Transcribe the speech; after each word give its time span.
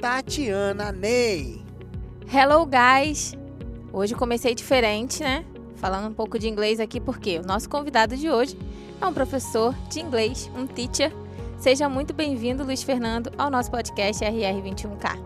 Tatiana 0.00 0.92
Ney. 0.92 1.60
Hello, 2.32 2.64
guys! 2.64 3.36
Hoje 3.92 4.14
comecei 4.14 4.54
diferente, 4.54 5.24
né? 5.24 5.44
Falando 5.74 6.08
um 6.08 6.14
pouco 6.14 6.38
de 6.38 6.48
inglês 6.48 6.78
aqui, 6.78 7.00
porque 7.00 7.38
o 7.38 7.42
nosso 7.46 7.68
convidado 7.68 8.16
de 8.16 8.30
hoje 8.30 8.56
é 9.00 9.04
um 9.04 9.12
professor 9.12 9.74
de 9.90 9.98
inglês, 9.98 10.48
um 10.56 10.68
teacher. 10.68 11.12
Seja 11.58 11.88
muito 11.88 12.14
bem-vindo, 12.14 12.62
Luiz 12.62 12.80
Fernando, 12.84 13.32
ao 13.36 13.50
nosso 13.50 13.72
podcast 13.72 14.24
RR21K. 14.24 15.18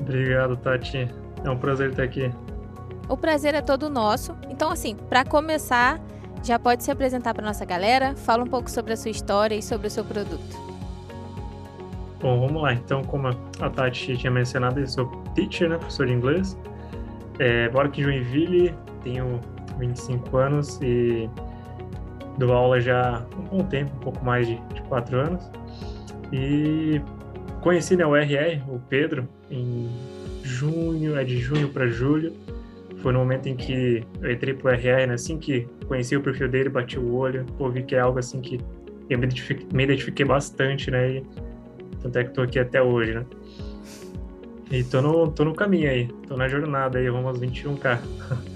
Obrigado, 0.00 0.56
Tati. 0.56 1.08
É 1.44 1.50
um 1.50 1.56
prazer 1.56 1.90
estar 1.90 2.02
aqui. 2.02 2.32
O 3.08 3.16
prazer 3.16 3.54
é 3.54 3.60
todo 3.60 3.88
nosso. 3.88 4.34
Então, 4.48 4.72
assim, 4.72 4.96
para 4.96 5.24
começar, 5.24 6.00
já 6.42 6.58
pode 6.58 6.82
se 6.82 6.90
apresentar 6.90 7.32
para 7.32 7.46
nossa 7.46 7.64
galera, 7.64 8.16
fala 8.16 8.42
um 8.42 8.48
pouco 8.48 8.68
sobre 8.68 8.92
a 8.92 8.96
sua 8.96 9.12
história 9.12 9.54
e 9.54 9.62
sobre 9.62 9.86
o 9.86 9.90
seu 9.90 10.04
produto. 10.04 10.69
Bom, 12.20 12.38
vamos 12.38 12.62
lá. 12.62 12.74
Então, 12.74 13.02
como 13.02 13.28
a 13.28 13.70
Tati 13.70 14.16
tinha 14.16 14.30
mencionado, 14.30 14.78
eu 14.78 14.86
sou 14.86 15.06
teacher, 15.34 15.70
né, 15.70 15.78
professor 15.78 16.06
de 16.06 16.12
inglês. 16.12 16.56
É, 17.38 17.70
moro 17.70 17.88
aqui 17.88 18.02
em 18.02 18.04
Joinville, 18.04 18.74
tenho 19.02 19.40
25 19.78 20.36
anos 20.36 20.78
e 20.82 21.30
dou 22.36 22.52
aula 22.52 22.78
já 22.78 23.16
há 23.16 23.38
um 23.38 23.58
bom 23.58 23.64
tempo, 23.64 23.90
um 23.96 24.00
pouco 24.00 24.22
mais 24.22 24.46
de, 24.46 24.60
de 24.74 24.82
4 24.82 25.18
anos. 25.18 25.50
E 26.30 27.00
conheci 27.62 27.96
né, 27.96 28.04
o 28.04 28.14
RR, 28.14 28.62
o 28.68 28.78
Pedro, 28.78 29.26
em 29.50 29.88
junho, 30.42 31.16
é 31.16 31.24
de 31.24 31.38
junho 31.38 31.70
para 31.70 31.86
julho. 31.86 32.34
Foi 32.98 33.14
no 33.14 33.20
momento 33.20 33.48
em 33.48 33.56
que 33.56 34.04
eu 34.20 34.30
entrei 34.30 34.52
pro 34.52 34.68
RR, 34.68 35.06
né, 35.06 35.14
assim 35.14 35.38
que 35.38 35.66
conheci 35.88 36.14
o 36.14 36.20
perfil 36.20 36.50
dele, 36.50 36.68
bati 36.68 36.98
o 36.98 37.14
olho, 37.14 37.46
pô, 37.56 37.70
vi 37.70 37.82
que 37.82 37.94
é 37.94 38.00
algo 38.00 38.18
assim 38.18 38.42
que 38.42 38.60
eu 39.08 39.18
me 39.18 39.24
identifiquei, 39.24 39.66
me 39.72 39.84
identifiquei 39.84 40.26
bastante, 40.26 40.90
né, 40.90 41.10
e 41.12 41.26
tanto 42.02 42.18
é 42.18 42.24
que 42.24 42.30
tô 42.30 42.42
aqui 42.42 42.58
até 42.58 42.82
hoje, 42.82 43.14
né? 43.14 43.26
E 44.70 44.84
tô 44.84 45.02
no, 45.02 45.30
tô 45.30 45.44
no 45.44 45.54
caminho 45.54 45.90
aí, 45.90 46.08
tô 46.28 46.36
na 46.36 46.48
jornada 46.48 46.98
aí, 46.98 47.10
vamos 47.10 47.26
aos 47.26 47.40
21K. 47.40 47.98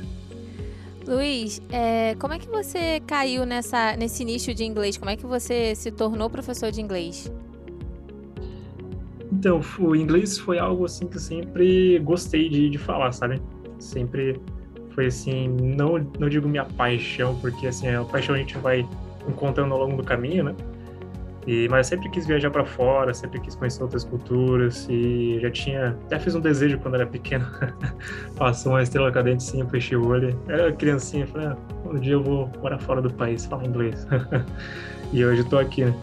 Luiz, 1.07 1.61
é, 1.71 2.15
como 2.15 2.33
é 2.33 2.39
que 2.39 2.49
você 2.49 3.01
caiu 3.07 3.45
nessa, 3.45 3.97
nesse 3.97 4.25
nicho 4.25 4.55
de 4.55 4.65
inglês? 4.65 4.97
Como 4.97 5.11
é 5.11 5.17
que 5.17 5.27
você 5.27 5.75
se 5.75 5.91
tornou 5.91 6.31
professor 6.31 6.71
de 6.71 6.81
inglês? 6.81 7.31
Então, 9.31 9.61
o 9.79 9.95
inglês 9.95 10.39
foi 10.39 10.59
algo 10.59 10.87
assim 10.87 11.07
que 11.07 11.17
eu 11.17 11.21
sempre 11.21 11.99
gostei 11.99 12.49
de, 12.49 12.71
de 12.71 12.79
falar, 12.79 13.13
sabe? 13.13 13.43
Sempre 13.79 14.41
foi 14.91 15.07
assim, 15.07 15.49
não, 15.49 15.99
não 16.19 16.29
digo 16.29 16.49
minha 16.49 16.65
paixão, 16.65 17.39
porque 17.41 17.67
assim, 17.67 17.89
a 17.89 18.05
paixão 18.05 18.35
a 18.35 18.39
gente 18.39 18.57
vai 18.59 18.89
encontrando 19.29 19.75
ao 19.75 19.81
longo 19.81 19.97
do 19.97 20.05
caminho, 20.05 20.45
né? 20.45 20.55
E, 21.47 21.69
mas 21.69 21.87
sempre 21.87 22.09
quis 22.09 22.27
viajar 22.27 22.51
para 22.51 22.65
fora, 22.65 23.13
sempre 23.13 23.39
quis 23.39 23.55
conhecer 23.55 23.83
outras 23.83 24.03
culturas 24.03 24.87
e 24.89 25.39
já 25.41 25.51
tinha, 25.51 25.89
até 26.07 26.19
fiz 26.19 26.35
um 26.35 26.41
desejo 26.41 26.79
quando 26.79 26.95
era 26.95 27.07
pequeno. 27.07 27.47
Passou 28.37 28.73
uma 28.73 28.83
estrela 28.83 29.13
cadente 29.13 29.43
sim, 29.43 29.67
fechei 29.69 29.97
o 29.97 30.07
olho. 30.07 30.39
Era 30.49 30.73
criancinha, 30.73 31.27
falei, 31.27 31.49
ah, 31.49 31.57
um 31.85 32.01
dia 32.01 32.15
eu 32.15 32.23
vou 32.23 32.51
morar 32.63 32.79
fora 32.79 33.03
do 33.03 33.13
país, 33.13 33.45
falar 33.45 33.67
inglês. 33.67 34.07
e 35.13 35.25
hoje 35.25 35.43
eu 35.43 35.49
tô 35.49 35.59
aqui, 35.59 35.85
né? 35.85 35.95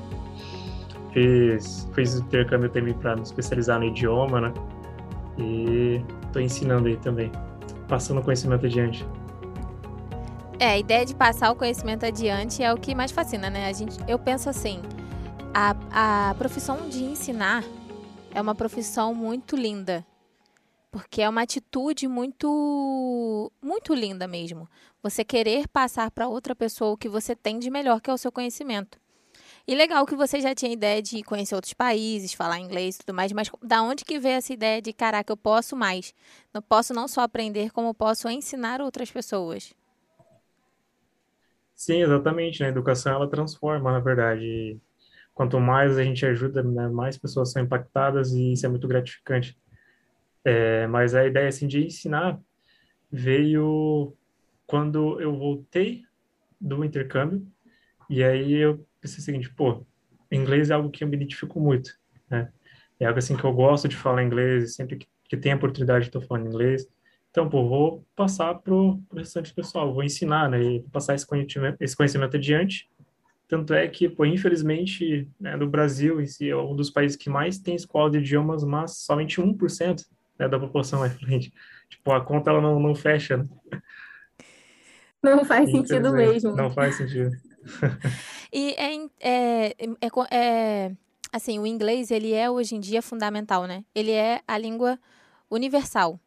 Fiz, 1.12 1.90
fiz 1.94 2.20
intercâmbio 2.20 2.70
também 2.70 2.94
para 2.94 3.16
me 3.16 3.24
especializar 3.24 3.80
no 3.80 3.86
idioma, 3.86 4.42
né? 4.42 4.54
E 5.40 6.02
tô 6.32 6.40
ensinando 6.40 6.88
aí 6.88 6.98
também, 6.98 7.32
passando 7.88 8.20
o 8.20 8.24
conhecimento 8.24 8.66
adiante. 8.66 9.06
É, 10.60 10.68
a 10.68 10.78
ideia 10.78 11.04
de 11.04 11.16
passar 11.16 11.52
o 11.52 11.56
conhecimento 11.56 12.06
adiante 12.06 12.62
é 12.62 12.72
o 12.72 12.78
que 12.78 12.94
mais 12.94 13.12
fascina, 13.12 13.50
né? 13.50 13.68
A 13.68 13.74
gente, 13.74 13.98
eu 14.08 14.20
penso 14.20 14.48
assim, 14.48 14.80
a, 15.54 16.30
a 16.30 16.36
profissão 16.36 16.88
de 16.88 17.04
ensinar 17.04 17.64
é 18.34 18.42
uma 18.42 18.56
profissão 18.56 19.14
muito 19.14 19.56
linda. 19.56 20.06
Porque 20.90 21.22
é 21.22 21.30
uma 21.30 21.42
atitude 21.42 22.08
muito 22.08 23.52
muito 23.62 23.94
linda 23.94 24.28
mesmo. 24.28 24.68
Você 25.02 25.24
querer 25.24 25.68
passar 25.68 26.12
para 26.12 26.28
outra 26.28 26.54
pessoa 26.56 26.92
o 26.92 26.98
que 26.98 27.08
você 27.08 27.36
tem 27.36 27.60
de 27.60 27.70
melhor, 27.70 28.02
que 28.02 28.10
é 28.10 28.14
o 28.14 28.18
seu 28.18 28.32
conhecimento. 28.32 29.00
E 29.68 29.76
legal 29.76 30.06
que 30.06 30.16
você 30.16 30.42
já 30.42 30.56
tinha 30.56 30.72
ideia 30.72 31.02
de 31.02 31.22
conhecer 31.24 31.56
outros 31.56 31.74
países, 31.74 32.34
falar 32.34 32.60
inglês 32.60 32.96
e 32.96 33.00
tudo 33.00 33.16
mais, 33.16 33.32
mas 33.32 33.50
da 33.62 33.82
onde 33.84 34.04
que 34.04 34.20
veio 34.20 34.36
essa 34.36 34.52
ideia 34.52 34.82
de, 34.82 34.92
caraca, 34.92 35.32
eu 35.32 35.38
posso 35.38 35.76
mais? 35.76 36.14
Eu 36.54 36.62
posso 36.62 36.94
não 36.94 37.08
só 37.08 37.22
aprender, 37.22 37.72
como 37.72 37.94
posso 37.94 38.28
ensinar 38.28 38.82
outras 38.82 39.12
pessoas? 39.12 39.74
Sim, 41.76 42.02
exatamente. 42.02 42.60
Né? 42.60 42.68
A 42.68 42.70
educação, 42.70 43.14
ela 43.14 43.30
transforma, 43.30 43.92
na 43.92 44.00
verdade 44.00 44.80
quanto 45.42 45.60
mais 45.60 45.98
a 45.98 46.04
gente 46.04 46.24
ajuda, 46.24 46.62
né, 46.62 46.88
mais 46.88 47.18
pessoas 47.18 47.52
são 47.52 47.64
impactadas 47.64 48.32
e 48.32 48.54
isso 48.54 48.64
é 48.64 48.70
muito 48.70 48.88
gratificante. 48.88 49.58
É, 50.46 50.86
mas 50.86 51.16
a 51.16 51.26
ideia 51.26 51.48
assim 51.48 51.66
de 51.66 51.84
ensinar 51.84 52.40
veio 53.12 54.16
quando 54.68 55.20
eu 55.20 55.36
voltei 55.36 56.04
do 56.60 56.86
intercâmbio 56.86 57.44
e 58.08 58.24
aí 58.24 58.54
eu 58.54 58.86
pensei 59.02 59.18
o 59.18 59.24
seguinte, 59.24 59.52
pô, 59.52 59.84
inglês 60.32 60.70
é 60.70 60.76
algo 60.76 60.92
que 60.92 61.04
eu 61.04 61.08
me 61.08 61.16
identifico 61.16 61.60
muito, 61.60 61.90
né? 62.30 62.52
É 63.00 63.08
algo 63.08 63.18
assim 63.18 63.36
que 63.36 63.44
eu 63.44 63.52
gosto 63.52 63.88
de 63.88 63.96
falar 63.96 64.22
inglês, 64.22 64.76
sempre 64.76 64.96
que, 64.96 65.08
que 65.28 65.36
tem 65.36 65.54
a 65.54 65.56
oportunidade 65.56 66.06
estou 66.06 66.22
falando 66.22 66.46
inglês. 66.46 66.88
Então, 67.32 67.50
pô, 67.50 67.68
vou 67.68 68.06
passar 68.16 68.54
pro, 68.60 69.02
pro 69.10 69.18
restante 69.18 69.52
pessoal, 69.56 69.92
vou 69.92 70.04
ensinar, 70.04 70.48
né, 70.52 70.62
e 70.62 70.84
passar 70.92 71.16
esse 71.16 71.26
conhecimento, 71.26 71.78
esse 71.82 71.98
conhecimento 71.98 72.38
adiante 72.38 72.91
tanto 73.52 73.74
é 73.74 73.86
que, 73.86 74.08
pô, 74.08 74.24
infelizmente, 74.24 75.28
né, 75.38 75.58
no 75.58 75.68
Brasil 75.68 76.22
em 76.22 76.26
si, 76.26 76.50
é 76.50 76.56
um 76.56 76.74
dos 76.74 76.90
países 76.90 77.18
que 77.18 77.30
mais 77.30 77.60
tem 77.60 77.76
escola 77.76 78.10
de 78.10 78.20
idiomas, 78.20 78.64
mas 78.64 79.00
somente 79.00 79.42
1% 79.42 80.06
né, 80.40 80.48
da 80.48 80.58
população 80.58 81.04
é 81.04 81.10
fluente. 81.10 81.52
Tipo, 81.90 82.14
a 82.14 82.24
conta 82.24 82.50
ela 82.50 82.62
não, 82.62 82.80
não 82.80 82.96
fecha. 82.96 83.36
Né? 83.36 83.46
Não 85.22 85.44
faz 85.44 85.70
sentido 85.70 86.14
mesmo. 86.14 86.56
Não 86.56 86.72
faz 86.72 86.96
sentido. 86.96 87.30
e 88.54 88.74
é, 88.78 88.96
é, 89.20 89.76
é, 90.00 90.08
é, 90.32 90.92
assim, 91.30 91.60
o 91.60 91.68
inglês, 91.68 92.10
ele 92.10 92.32
é 92.32 92.50
hoje 92.50 92.76
em 92.76 92.80
dia 92.80 93.02
fundamental, 93.02 93.66
né? 93.66 93.84
Ele 93.94 94.12
é 94.12 94.40
a 94.48 94.58
língua 94.58 94.98
universal. 95.50 96.18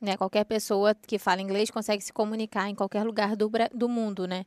Né? 0.00 0.16
Qualquer 0.16 0.42
pessoa 0.42 0.92
que 0.92 1.20
fala 1.20 1.40
inglês 1.40 1.70
consegue 1.70 2.02
se 2.02 2.12
comunicar 2.12 2.68
em 2.68 2.74
qualquer 2.74 3.04
lugar 3.04 3.36
do, 3.36 3.48
do 3.72 3.88
mundo, 3.88 4.26
né? 4.26 4.44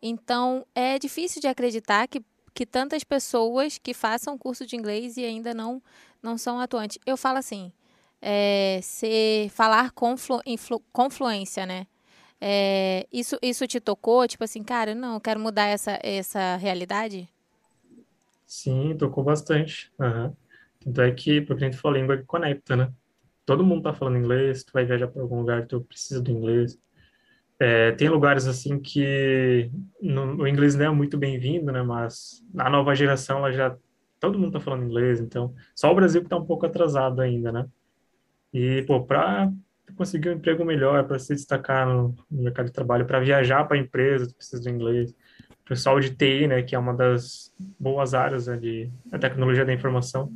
Então, 0.00 0.66
é 0.74 0.98
difícil 0.98 1.40
de 1.40 1.48
acreditar 1.48 2.06
que, 2.06 2.22
que 2.54 2.66
tantas 2.66 3.02
pessoas 3.04 3.78
que 3.78 3.94
façam 3.94 4.38
curso 4.38 4.66
de 4.66 4.76
inglês 4.76 5.16
e 5.16 5.24
ainda 5.24 5.54
não, 5.54 5.82
não 6.22 6.38
são 6.38 6.60
atuantes. 6.60 6.98
Eu 7.06 7.16
falo 7.16 7.38
assim, 7.38 7.72
é, 8.20 8.80
ser, 8.82 9.48
falar 9.50 9.90
com, 9.92 10.16
flu, 10.16 10.40
influ, 10.46 10.82
fluência, 11.10 11.66
né? 11.66 11.86
É, 12.40 13.06
isso, 13.12 13.38
isso 13.40 13.66
te 13.66 13.80
tocou? 13.80 14.26
Tipo 14.28 14.44
assim, 14.44 14.62
cara, 14.62 14.94
não, 14.94 15.14
eu 15.14 15.20
quero 15.20 15.40
mudar 15.40 15.66
essa, 15.66 15.98
essa 16.02 16.56
realidade? 16.56 17.28
Sim, 18.46 18.96
tocou 18.96 19.24
bastante. 19.24 19.90
Uhum. 19.98 20.32
Tanto 20.80 21.00
é 21.00 21.10
que, 21.10 21.40
porque 21.40 21.64
a 21.64 21.68
gente 21.68 21.80
fala, 21.80 21.98
língua 21.98 22.16
que 22.16 22.24
conecta, 22.24 22.76
né? 22.76 22.92
Todo 23.44 23.64
mundo 23.64 23.82
tá 23.82 23.94
falando 23.94 24.18
inglês, 24.18 24.64
tu 24.64 24.72
vai 24.72 24.84
viajar 24.84 25.08
para 25.08 25.22
algum 25.22 25.38
lugar, 25.38 25.66
tu 25.66 25.80
precisa 25.80 26.20
do 26.20 26.30
inglês. 26.30 26.78
É, 27.58 27.92
tem 27.92 28.08
lugares 28.08 28.46
assim 28.46 28.78
que 28.78 29.70
no, 30.00 30.42
o 30.42 30.48
inglês 30.48 30.74
não 30.74 30.86
é 30.86 30.90
muito 30.90 31.16
bem-vindo, 31.16 31.72
né? 31.72 31.82
Mas 31.82 32.44
a 32.56 32.68
nova 32.68 32.94
geração, 32.94 33.38
ela 33.38 33.52
já 33.52 33.76
todo 34.20 34.38
mundo 34.38 34.48
está 34.48 34.60
falando 34.60 34.84
inglês, 34.84 35.20
então 35.20 35.54
só 35.74 35.90
o 35.90 35.94
Brasil 35.94 36.20
que 36.20 36.26
está 36.26 36.36
um 36.36 36.44
pouco 36.44 36.66
atrasado 36.66 37.20
ainda, 37.20 37.50
né? 37.52 37.66
E 38.52 38.82
pô, 38.82 39.04
para 39.04 39.50
conseguir 39.96 40.30
um 40.30 40.32
emprego 40.32 40.64
melhor, 40.64 41.04
para 41.06 41.18
se 41.18 41.34
destacar 41.34 41.86
no, 41.86 42.14
no, 42.30 42.42
mercado 42.42 42.66
de 42.66 42.72
trabalho, 42.72 43.06
para 43.06 43.20
viajar 43.20 43.64
para 43.64 43.76
a 43.76 43.80
empresa, 43.80 44.32
precisa 44.34 44.62
do 44.62 44.70
inglês. 44.70 45.12
O 45.50 45.68
pessoal 45.68 45.98
de 45.98 46.10
TI, 46.14 46.46
né, 46.46 46.62
que 46.62 46.74
é 46.74 46.78
uma 46.78 46.94
das 46.94 47.52
boas 47.78 48.14
áreas 48.14 48.46
né, 48.46 48.56
de 48.56 48.90
a 49.12 49.18
tecnologia 49.18 49.64
da 49.64 49.72
informação, 49.72 50.32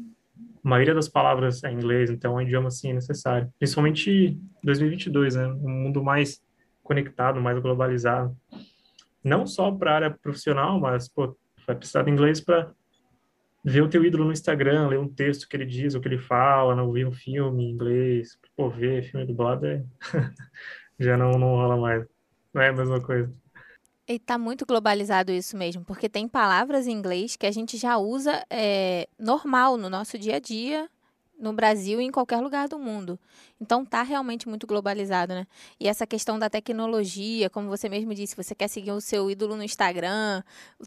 a 0.62 0.68
maioria 0.68 0.94
das 0.94 1.08
palavras 1.08 1.62
é 1.64 1.72
inglês, 1.72 2.10
então 2.10 2.32
é 2.32 2.42
um 2.42 2.46
idioma 2.46 2.68
assim 2.68 2.92
necessário. 2.92 3.50
Principalmente 3.58 4.10
em 4.10 4.40
2022, 4.64 5.36
né, 5.36 5.46
um 5.46 5.70
mundo 5.70 6.02
mais 6.02 6.42
conectado, 6.90 7.40
mais 7.40 7.56
globalizado. 7.60 8.36
Não 9.22 9.46
só 9.46 9.70
para 9.70 9.92
a 9.92 9.94
área 9.94 10.10
profissional, 10.10 10.80
mas 10.80 11.08
pô, 11.08 11.36
vai 11.64 11.76
precisar 11.76 12.02
de 12.02 12.10
inglês 12.10 12.40
para 12.40 12.72
ver 13.64 13.82
o 13.82 13.88
teu 13.88 14.04
ídolo 14.04 14.24
no 14.24 14.32
Instagram, 14.32 14.88
ler 14.88 14.98
um 14.98 15.08
texto 15.08 15.48
que 15.48 15.56
ele 15.56 15.66
diz, 15.66 15.94
o 15.94 16.00
que 16.00 16.08
ele 16.08 16.18
fala, 16.18 16.74
não 16.74 16.90
ver 16.90 17.06
um 17.06 17.12
filme 17.12 17.62
em 17.62 17.70
inglês, 17.70 18.36
pô, 18.56 18.68
ver 18.68 19.04
filme 19.04 19.24
dublado 19.24 19.66
é... 19.66 19.84
já 20.98 21.16
não, 21.16 21.30
não 21.32 21.54
rola 21.54 21.76
mais. 21.76 22.04
Não 22.52 22.60
é 22.60 22.70
a 22.70 22.72
mesma 22.72 23.00
coisa. 23.00 23.32
E 24.08 24.18
tá 24.18 24.36
muito 24.36 24.66
globalizado 24.66 25.30
isso 25.30 25.56
mesmo, 25.56 25.84
porque 25.84 26.08
tem 26.08 26.26
palavras 26.26 26.88
em 26.88 26.92
inglês 26.92 27.36
que 27.36 27.46
a 27.46 27.52
gente 27.52 27.76
já 27.76 27.98
usa 27.98 28.44
é, 28.50 29.08
normal 29.16 29.76
no 29.76 29.88
nosso 29.88 30.18
dia 30.18 30.36
a 30.36 30.40
dia, 30.40 30.90
no 31.40 31.52
Brasil 31.52 32.00
e 32.00 32.04
em 32.04 32.10
qualquer 32.10 32.38
lugar 32.38 32.68
do 32.68 32.78
mundo. 32.78 33.18
Então 33.60 33.84
tá 33.84 34.02
realmente 34.02 34.48
muito 34.48 34.66
globalizado, 34.66 35.34
né? 35.34 35.46
E 35.78 35.88
essa 35.88 36.06
questão 36.06 36.38
da 36.38 36.50
tecnologia, 36.50 37.48
como 37.48 37.68
você 37.68 37.88
mesmo 37.88 38.14
disse, 38.14 38.36
você 38.36 38.54
quer 38.54 38.68
seguir 38.68 38.92
o 38.92 39.00
seu 39.00 39.30
ídolo 39.30 39.56
no 39.56 39.64
Instagram, 39.64 40.42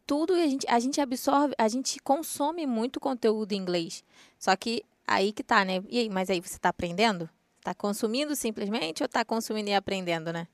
tudo 0.06 0.34
a 0.34 0.48
gente, 0.48 0.66
a 0.70 0.80
gente 0.80 1.02
absorve, 1.02 1.54
a 1.58 1.68
gente 1.68 2.00
consome 2.00 2.66
muito 2.66 3.00
conteúdo 3.00 3.52
em 3.54 3.58
inglês. 3.58 4.04
Só 4.38 4.56
que 4.56 4.84
aí 5.08 5.34
que 5.34 5.44
tá, 5.44 5.66
né? 5.66 5.84
E 5.90 6.00
aí, 6.00 6.10
mas 6.10 6.30
aí 6.30 6.40
você 6.40 6.60
tá 6.60 6.70
aprendendo? 6.70 7.30
Tá 7.64 7.74
consumindo 7.74 8.36
simplesmente 8.36 9.02
ou 9.02 9.10
tá 9.10 9.26
consumindo 9.26 9.70
e 9.70 9.74
aprendendo, 9.74 10.32
né? 10.32 10.48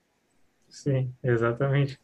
Sim, 0.70 1.14
exatamente. 1.24 2.00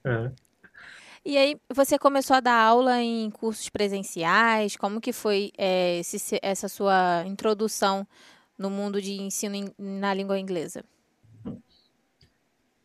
E 1.28 1.40
aí, 1.40 1.60
você 1.74 1.98
começou 1.98 2.36
a 2.36 2.40
dar 2.40 2.62
aula 2.62 3.02
em 3.02 3.32
cursos 3.32 3.68
presenciais? 3.68 4.78
Como 4.78 5.02
que 5.02 5.12
foi 5.12 5.52
é, 5.58 5.98
esse, 5.98 6.40
essa 6.40 6.70
sua 6.70 7.24
introdução 7.26 8.08
no 8.56 8.70
mundo 8.70 9.02
de 9.02 9.14
ensino 9.14 9.56
in, 9.56 9.72
na 9.80 10.14
língua 10.14 10.38
inglesa? 10.38 10.86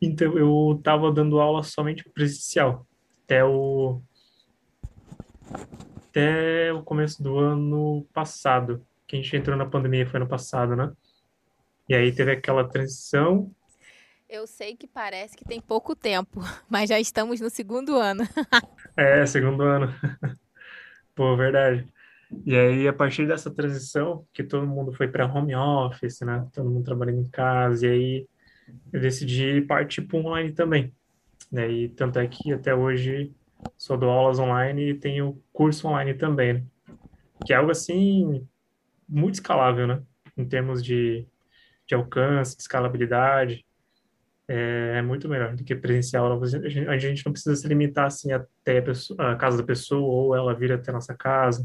Então, 0.01 0.39
eu 0.39 0.75
estava 0.79 1.13
dando 1.13 1.39
aula 1.39 1.63
somente 1.63 2.03
presencial, 2.09 2.87
até 3.25 3.45
o, 3.45 4.01
até 6.09 6.73
o 6.73 6.83
começo 6.83 7.23
do 7.23 7.39
ano 7.39 8.07
passado, 8.11 8.83
que 9.07 9.17
a 9.17 9.21
gente 9.21 9.37
entrou 9.37 9.55
na 9.55 9.67
pandemia, 9.67 10.07
foi 10.07 10.19
ano 10.19 10.29
passado, 10.29 10.75
né? 10.75 10.91
E 11.87 11.95
aí 11.95 12.11
teve 12.11 12.33
aquela 12.33 12.67
transição 12.67 13.55
eu 14.31 14.47
sei 14.47 14.77
que 14.77 14.87
parece 14.87 15.37
que 15.37 15.45
tem 15.45 15.61
pouco 15.61 15.95
tempo, 15.95 16.41
mas 16.71 16.89
já 16.89 17.01
estamos 17.01 17.41
no 17.41 17.51
segundo 17.51 17.97
ano. 17.97 18.23
é, 18.97 19.27
segundo 19.27 19.63
ano. 19.65 19.93
Pô, 21.15 21.37
verdade. 21.37 21.87
E 22.47 22.55
aí, 22.57 22.87
a 22.87 22.93
partir 22.93 23.27
dessa 23.27 23.51
transição, 23.51 24.25
que 24.33 24.45
todo 24.45 24.65
mundo 24.65 24.93
foi 24.93 25.09
para 25.09 25.27
home 25.27 25.55
office, 25.55 26.21
né? 26.21 26.47
Todo 26.55 26.71
mundo 26.71 26.85
trabalhando 26.85 27.23
em 27.23 27.29
casa, 27.29 27.85
e 27.85 27.91
aí 27.91 28.29
eu 28.93 29.01
decidi 29.01 29.63
partir 29.63 30.03
para 30.03 30.21
online 30.21 30.53
também. 30.53 30.95
Né? 31.51 31.69
E 31.69 31.89
tanto 31.89 32.21
é 32.21 32.29
que 32.29 32.53
até 32.53 32.73
hoje 32.73 33.33
só 33.77 33.97
dou 33.97 34.09
aulas 34.09 34.39
online 34.39 34.91
e 34.91 34.95
tenho 34.95 35.43
curso 35.53 35.89
online 35.89 36.15
também, 36.15 36.53
né? 36.55 36.65
Que 37.45 37.53
é 37.53 37.57
algo 37.57 37.73
assim 37.73 38.47
muito 39.09 39.35
escalável, 39.35 39.89
né? 39.89 40.01
Em 40.37 40.45
termos 40.45 40.81
de, 40.81 41.27
de 41.85 41.97
alcance, 41.97 42.57
de 42.57 42.63
escalabilidade 42.63 43.67
é, 44.53 44.99
é 44.99 45.03
muito 45.03 45.29
melhor 45.29 45.55
do 45.55 45.63
que 45.63 45.77
presencial. 45.77 46.27
A 46.89 46.99
gente 46.99 47.25
não 47.25 47.33
precisa 47.33 47.55
se 47.55 47.69
limitar 47.69 48.07
assim 48.07 48.33
até 48.33 48.79
a, 48.79 48.83
pessoa, 48.83 49.33
a 49.33 49.37
casa 49.37 49.59
da 49.59 49.63
pessoa 49.63 50.03
ou 50.03 50.35
ela 50.35 50.53
vir 50.53 50.73
até 50.73 50.91
a 50.91 50.95
nossa 50.95 51.15
casa. 51.15 51.65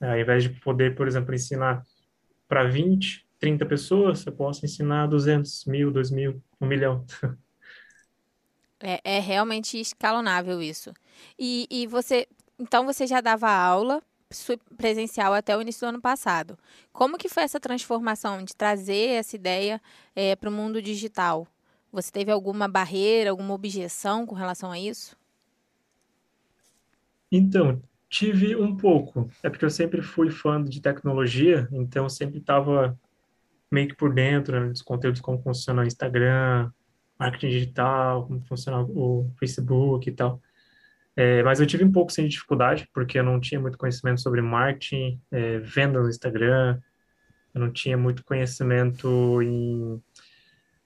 É, 0.00 0.10
ao 0.10 0.18
invés 0.18 0.42
de 0.42 0.50
poder, 0.50 0.96
por 0.96 1.06
exemplo, 1.06 1.32
ensinar 1.32 1.86
para 2.48 2.64
20, 2.64 3.24
30 3.38 3.64
pessoas, 3.66 4.26
eu 4.26 4.32
posso 4.32 4.66
ensinar 4.66 5.06
200, 5.06 5.64
mil, 5.66 5.92
2 5.92 6.10
mil, 6.10 6.42
1 6.60 6.66
milhão. 6.66 7.06
É, 8.84 9.18
é 9.18 9.20
realmente 9.20 9.78
escalonável 9.78 10.60
isso. 10.60 10.92
E, 11.38 11.68
e 11.70 11.86
você, 11.86 12.26
então 12.58 12.84
você 12.84 13.06
já 13.06 13.20
dava 13.20 13.48
aula 13.48 14.02
presencial 14.76 15.32
até 15.32 15.56
o 15.56 15.62
início 15.62 15.86
do 15.86 15.90
ano 15.90 16.00
passado. 16.00 16.58
Como 16.92 17.16
que 17.16 17.28
foi 17.28 17.44
essa 17.44 17.60
transformação 17.60 18.42
de 18.42 18.56
trazer 18.56 19.10
essa 19.10 19.36
ideia 19.36 19.80
é, 20.16 20.34
para 20.34 20.50
o 20.50 20.52
mundo 20.52 20.82
digital? 20.82 21.46
Você 21.92 22.10
teve 22.10 22.32
alguma 22.32 22.66
barreira, 22.66 23.30
alguma 23.30 23.52
objeção 23.52 24.24
com 24.26 24.34
relação 24.34 24.72
a 24.72 24.78
isso? 24.78 25.14
Então, 27.30 27.82
tive 28.08 28.56
um 28.56 28.76
pouco. 28.76 29.30
É 29.42 29.50
porque 29.50 29.64
eu 29.64 29.70
sempre 29.70 30.00
fui 30.00 30.30
fã 30.30 30.62
de 30.62 30.80
tecnologia, 30.80 31.68
então 31.70 32.08
sempre 32.08 32.38
estava 32.38 32.98
meio 33.70 33.88
que 33.88 33.94
por 33.94 34.12
dentro 34.12 34.58
né, 34.58 34.68
dos 34.68 34.82
conteúdos, 34.82 35.20
como 35.20 35.42
funciona 35.42 35.82
o 35.82 35.86
Instagram, 35.86 36.70
marketing 37.18 37.48
digital, 37.48 38.26
como 38.26 38.40
funciona 38.42 38.82
o 38.82 39.30
Facebook 39.38 40.08
e 40.08 40.12
tal. 40.12 40.40
É, 41.14 41.42
mas 41.42 41.60
eu 41.60 41.66
tive 41.66 41.84
um 41.84 41.92
pouco 41.92 42.10
sem 42.10 42.26
dificuldade, 42.26 42.88
porque 42.92 43.18
eu 43.18 43.24
não 43.24 43.38
tinha 43.38 43.60
muito 43.60 43.76
conhecimento 43.76 44.20
sobre 44.20 44.40
marketing, 44.40 45.20
é, 45.30 45.58
venda 45.58 46.00
no 46.00 46.08
Instagram, 46.08 46.80
eu 47.54 47.60
não 47.60 47.70
tinha 47.70 47.96
muito 47.98 48.24
conhecimento 48.24 49.42
em 49.42 50.02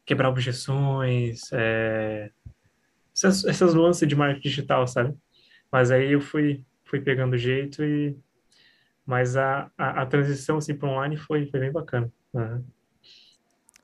quebrar 0.07 0.31
objeções, 0.31 1.53
é, 1.53 2.31
essas, 3.15 3.45
essas 3.45 3.75
nuances 3.75 4.09
de 4.09 4.17
marketing 4.17 4.49
digital, 4.49 4.87
sabe? 4.87 5.15
Mas 5.71 5.91
aí 5.91 6.13
eu 6.13 6.21
fui, 6.21 6.65
fui 6.85 7.01
pegando 7.01 7.37
jeito 7.37 7.85
e... 7.85 8.17
Mas 9.05 9.37
a, 9.37 9.71
a, 9.79 10.03
a 10.03 10.07
transição, 10.07 10.57
assim, 10.57 10.75
para 10.75 10.89
online 10.89 11.17
foi, 11.17 11.47
foi 11.47 11.61
bem 11.61 11.71
bacana. 11.71 12.11
Uhum. 12.33 12.65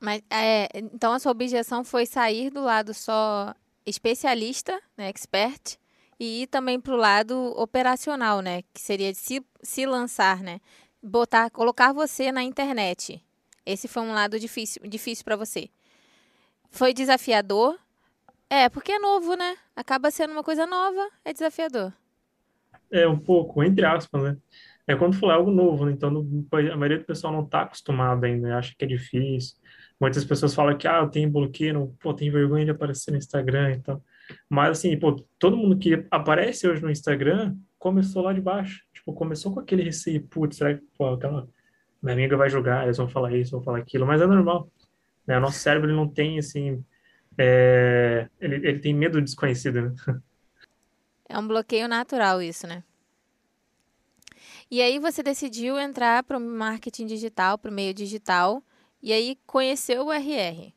Mas, 0.00 0.20
é, 0.28 0.68
então, 0.74 1.12
a 1.12 1.18
sua 1.20 1.30
objeção 1.30 1.84
foi 1.84 2.06
sair 2.06 2.50
do 2.50 2.60
lado 2.60 2.92
só 2.92 3.54
especialista, 3.86 4.80
né, 4.96 5.08
expert, 5.08 5.76
e 6.18 6.42
ir 6.42 6.46
também 6.48 6.80
para 6.80 6.92
o 6.92 6.96
lado 6.96 7.36
operacional, 7.56 8.40
né, 8.40 8.62
que 8.74 8.80
seria 8.80 9.12
de 9.12 9.18
se, 9.18 9.44
se 9.62 9.86
lançar, 9.86 10.40
né, 10.40 10.60
botar, 11.00 11.50
colocar 11.50 11.92
você 11.92 12.32
na 12.32 12.42
internet. 12.42 13.24
Esse 13.64 13.86
foi 13.86 14.02
um 14.02 14.12
lado 14.12 14.40
difícil, 14.40 14.82
difícil 14.88 15.24
para 15.24 15.36
você. 15.36 15.68
Foi 16.72 16.94
desafiador? 16.94 17.78
É, 18.48 18.68
porque 18.68 18.92
é 18.92 18.98
novo, 18.98 19.34
né? 19.36 19.56
Acaba 19.76 20.10
sendo 20.10 20.32
uma 20.32 20.42
coisa 20.42 20.66
nova, 20.66 21.06
é 21.22 21.32
desafiador. 21.32 21.92
É, 22.90 23.06
um 23.06 23.18
pouco, 23.18 23.62
entre 23.62 23.84
aspas, 23.84 24.22
né? 24.22 24.36
É 24.86 24.96
quando 24.96 25.14
for 25.14 25.30
algo 25.30 25.50
novo, 25.50 25.84
né? 25.84 25.92
Então 25.92 26.08
a 26.10 26.76
maioria 26.76 26.98
do 26.98 27.04
pessoal 27.04 27.32
não 27.32 27.44
está 27.44 27.62
acostumado 27.62 28.24
ainda, 28.24 28.56
acha 28.56 28.74
que 28.76 28.84
é 28.84 28.88
difícil. 28.88 29.56
Muitas 30.00 30.24
pessoas 30.24 30.54
falam 30.54 30.76
que, 30.76 30.88
ah, 30.88 31.00
eu 31.00 31.08
tenho 31.08 31.30
bloqueio, 31.30 31.94
pô, 32.00 32.12
tem 32.14 32.30
vergonha 32.30 32.64
de 32.64 32.70
aparecer 32.70 33.10
no 33.10 33.18
Instagram 33.18 33.72
e 33.72 33.80
tal. 33.80 34.02
Mas, 34.48 34.78
assim, 34.78 34.98
pô, 34.98 35.14
todo 35.38 35.56
mundo 35.56 35.78
que 35.78 36.06
aparece 36.10 36.66
hoje 36.66 36.82
no 36.82 36.90
Instagram 36.90 37.54
começou 37.78 38.22
lá 38.22 38.32
de 38.32 38.40
baixo. 38.40 38.82
Tipo, 38.94 39.12
começou 39.12 39.52
com 39.52 39.60
aquele 39.60 39.82
receio, 39.82 40.26
putz, 40.26 40.56
será 40.56 40.74
que, 40.74 40.82
pô, 40.96 41.10
aquela 41.10 41.46
minha 42.02 42.14
amiga 42.14 42.36
vai 42.36 42.48
julgar, 42.48 42.84
eles 42.84 42.96
vão 42.96 43.08
falar 43.08 43.36
isso, 43.36 43.52
vão 43.52 43.62
falar 43.62 43.78
aquilo, 43.78 44.06
mas 44.06 44.20
é 44.20 44.26
normal. 44.26 44.70
Né? 45.26 45.36
O 45.36 45.40
nosso 45.40 45.58
cérebro 45.58 45.88
ele 45.88 45.96
não 45.96 46.08
tem 46.08 46.38
assim, 46.38 46.84
é, 47.38 48.28
ele, 48.40 48.56
ele 48.56 48.78
tem 48.78 48.94
medo 48.94 49.18
do 49.18 49.24
desconhecido. 49.24 49.82
Né? 49.82 49.94
É 51.28 51.38
um 51.38 51.46
bloqueio 51.46 51.88
natural 51.88 52.42
isso, 52.42 52.66
né? 52.66 52.82
E 54.70 54.80
aí 54.80 54.98
você 54.98 55.22
decidiu 55.22 55.78
entrar 55.78 56.22
para 56.22 56.38
o 56.38 56.40
marketing 56.40 57.06
digital, 57.06 57.58
para 57.58 57.70
o 57.70 57.74
meio 57.74 57.92
digital, 57.92 58.62
e 59.02 59.12
aí 59.12 59.38
conheceu 59.46 60.06
o 60.06 60.12
RR. 60.12 60.72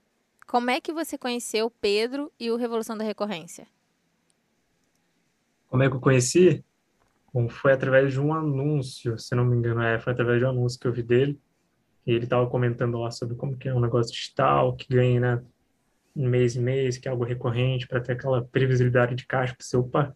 Como 0.46 0.70
é 0.70 0.80
que 0.80 0.94
você 0.94 1.18
conheceu 1.18 1.68
o 1.68 1.72
Pedro 1.72 2.32
e 2.40 2.52
o 2.52 2.56
Revolução 2.56 2.98
da 2.98 3.04
Recorrência? 3.04 3.68
Como 5.68 5.84
é 5.84 5.90
que 5.90 5.96
eu 5.96 6.00
conheci? 6.00 6.64
Bom, 7.34 7.50
foi 7.50 7.74
através 7.74 8.14
de 8.14 8.20
um 8.20 8.34
anúncio, 8.34 9.18
se 9.18 9.36
não 9.36 9.44
me 9.44 9.58
engano, 9.58 9.82
é, 9.82 10.00
foi 10.00 10.14
através 10.14 10.40
de 10.40 10.46
um 10.46 10.50
anúncio 10.50 10.80
que 10.80 10.88
eu 10.88 10.94
vi 10.94 11.04
dele. 11.04 11.40
E 12.06 12.12
ele 12.14 12.26
estava 12.26 12.48
comentando 12.48 13.00
lá 13.00 13.10
sobre 13.12 13.36
como 13.36 13.58
que 13.58 13.68
é 13.68 13.74
um 13.74 13.80
negócio 13.80 14.14
digital, 14.14 14.76
que 14.76 14.88
ganha, 14.88 15.20
né, 15.20 15.44
mês 16.16 16.56
em 16.56 16.62
mês, 16.62 16.98
que 16.98 17.08
é 17.08 17.12
algo 17.12 17.24
recorrente, 17.24 17.88
para 17.88 18.00
ter 18.00 18.14
aquela 18.14 18.44
previsibilidade 18.44 19.16
de 19.16 19.26
caixa, 19.26 19.56
para 19.56 19.66
você, 19.66 19.76
opa, 19.76 20.16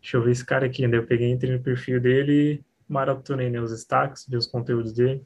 deixa 0.00 0.16
eu 0.16 0.22
ver 0.22 0.32
esse 0.32 0.44
cara 0.44 0.66
aqui. 0.66 0.86
Daí 0.86 0.98
eu 0.98 1.06
peguei, 1.06 1.30
entrei 1.30 1.52
no 1.52 1.62
perfil 1.62 2.00
dele 2.00 2.32
e 2.54 2.64
maratonei 2.92 3.48
né, 3.48 3.60
os 3.60 3.70
destaques, 3.70 4.26
vi 4.28 4.36
os 4.36 4.46
conteúdos 4.46 4.92
dele. 4.92 5.24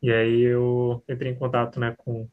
E 0.00 0.12
aí 0.12 0.42
eu 0.42 1.02
entrei 1.08 1.32
em 1.32 1.34
contato 1.34 1.80
né, 1.80 1.94
com, 1.96 2.28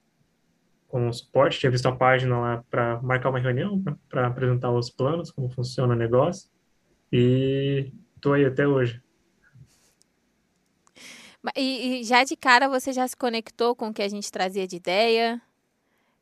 com 0.88 1.08
o 1.08 1.13
suporte, 1.13 1.60
tinha 1.60 1.72
visto 1.72 1.88
a 1.88 1.96
página 1.96 2.39
lá 2.39 2.63
para 2.70 3.01
marcar 3.01 3.29
uma 3.29 3.39
reunião, 3.39 3.82
para 4.08 4.27
apresentar 4.27 4.72
os 4.72 4.89
planos, 4.89 5.32
como 5.32 5.50
funciona 5.50 5.94
o 5.94 5.98
negócio. 5.98 6.50
E 7.12 7.91
estou 8.15 8.34
aí 8.34 8.46
até 8.46 8.67
hoje. 8.67 9.01
E, 11.56 12.00
e, 12.00 12.04
já 12.04 12.24
de 12.24 12.36
cara 12.36 12.68
você 12.68 12.94
já 12.94 13.08
se 13.08 13.16
conectou 13.16 13.75
com 13.75 13.90
o 13.90 13.94
que 13.94 14.02
a 14.02 14.08
gente 14.08 14.32
trazia 14.32 14.68
de 14.68 14.78
ideia, 14.78 15.42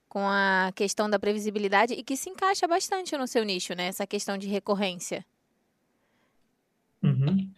com 0.10 0.28
a 0.28 0.72
questão 0.76 1.10
da 1.10 1.20
previsibilidade 1.20 1.94
e 1.94 2.04
que 2.04 2.18
se 2.18 2.30
encaixa 2.30 2.68
bastante 2.68 3.18
no 3.18 3.28
seu 3.28 3.44
nicho, 3.44 3.74
né? 3.76 3.88
Essa 3.88 4.06
questão 4.06 4.38
de 4.38 4.48
recorrência. 4.48 5.26
Uhum. 7.02 7.52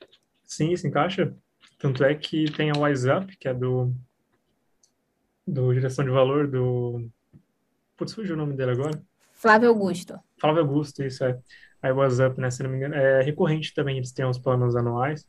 Sim, 0.43 0.75
se 0.75 0.87
encaixa. 0.87 1.33
Tanto 1.77 2.03
é 2.03 2.15
que 2.15 2.51
tem 2.51 2.71
a 2.71 2.77
WhatsApp, 2.77 3.35
que 3.37 3.47
é 3.47 3.53
do 3.53 3.93
do 5.47 5.73
direção 5.73 6.03
de 6.03 6.09
valor 6.09 6.47
do 6.47 7.07
Putz, 7.95 8.13
fugiu 8.13 8.35
o 8.35 8.37
nome 8.37 8.53
dele 8.55 8.71
agora. 8.71 9.01
Flávio 9.33 9.69
Augusto. 9.69 10.19
Flávio 10.37 10.61
Augusto, 10.61 11.03
isso 11.03 11.23
é. 11.23 11.39
Aí 11.81 11.91
o 11.91 11.97
WhatsApp, 11.97 12.39
né, 12.39 12.49
se 12.49 12.63
não 12.63 12.69
me 12.69 12.77
engano, 12.77 12.95
é 12.95 13.21
recorrente 13.21 13.73
também, 13.73 13.97
eles 13.97 14.11
têm 14.11 14.25
os 14.25 14.39
planos 14.39 14.75
anuais. 14.75 15.25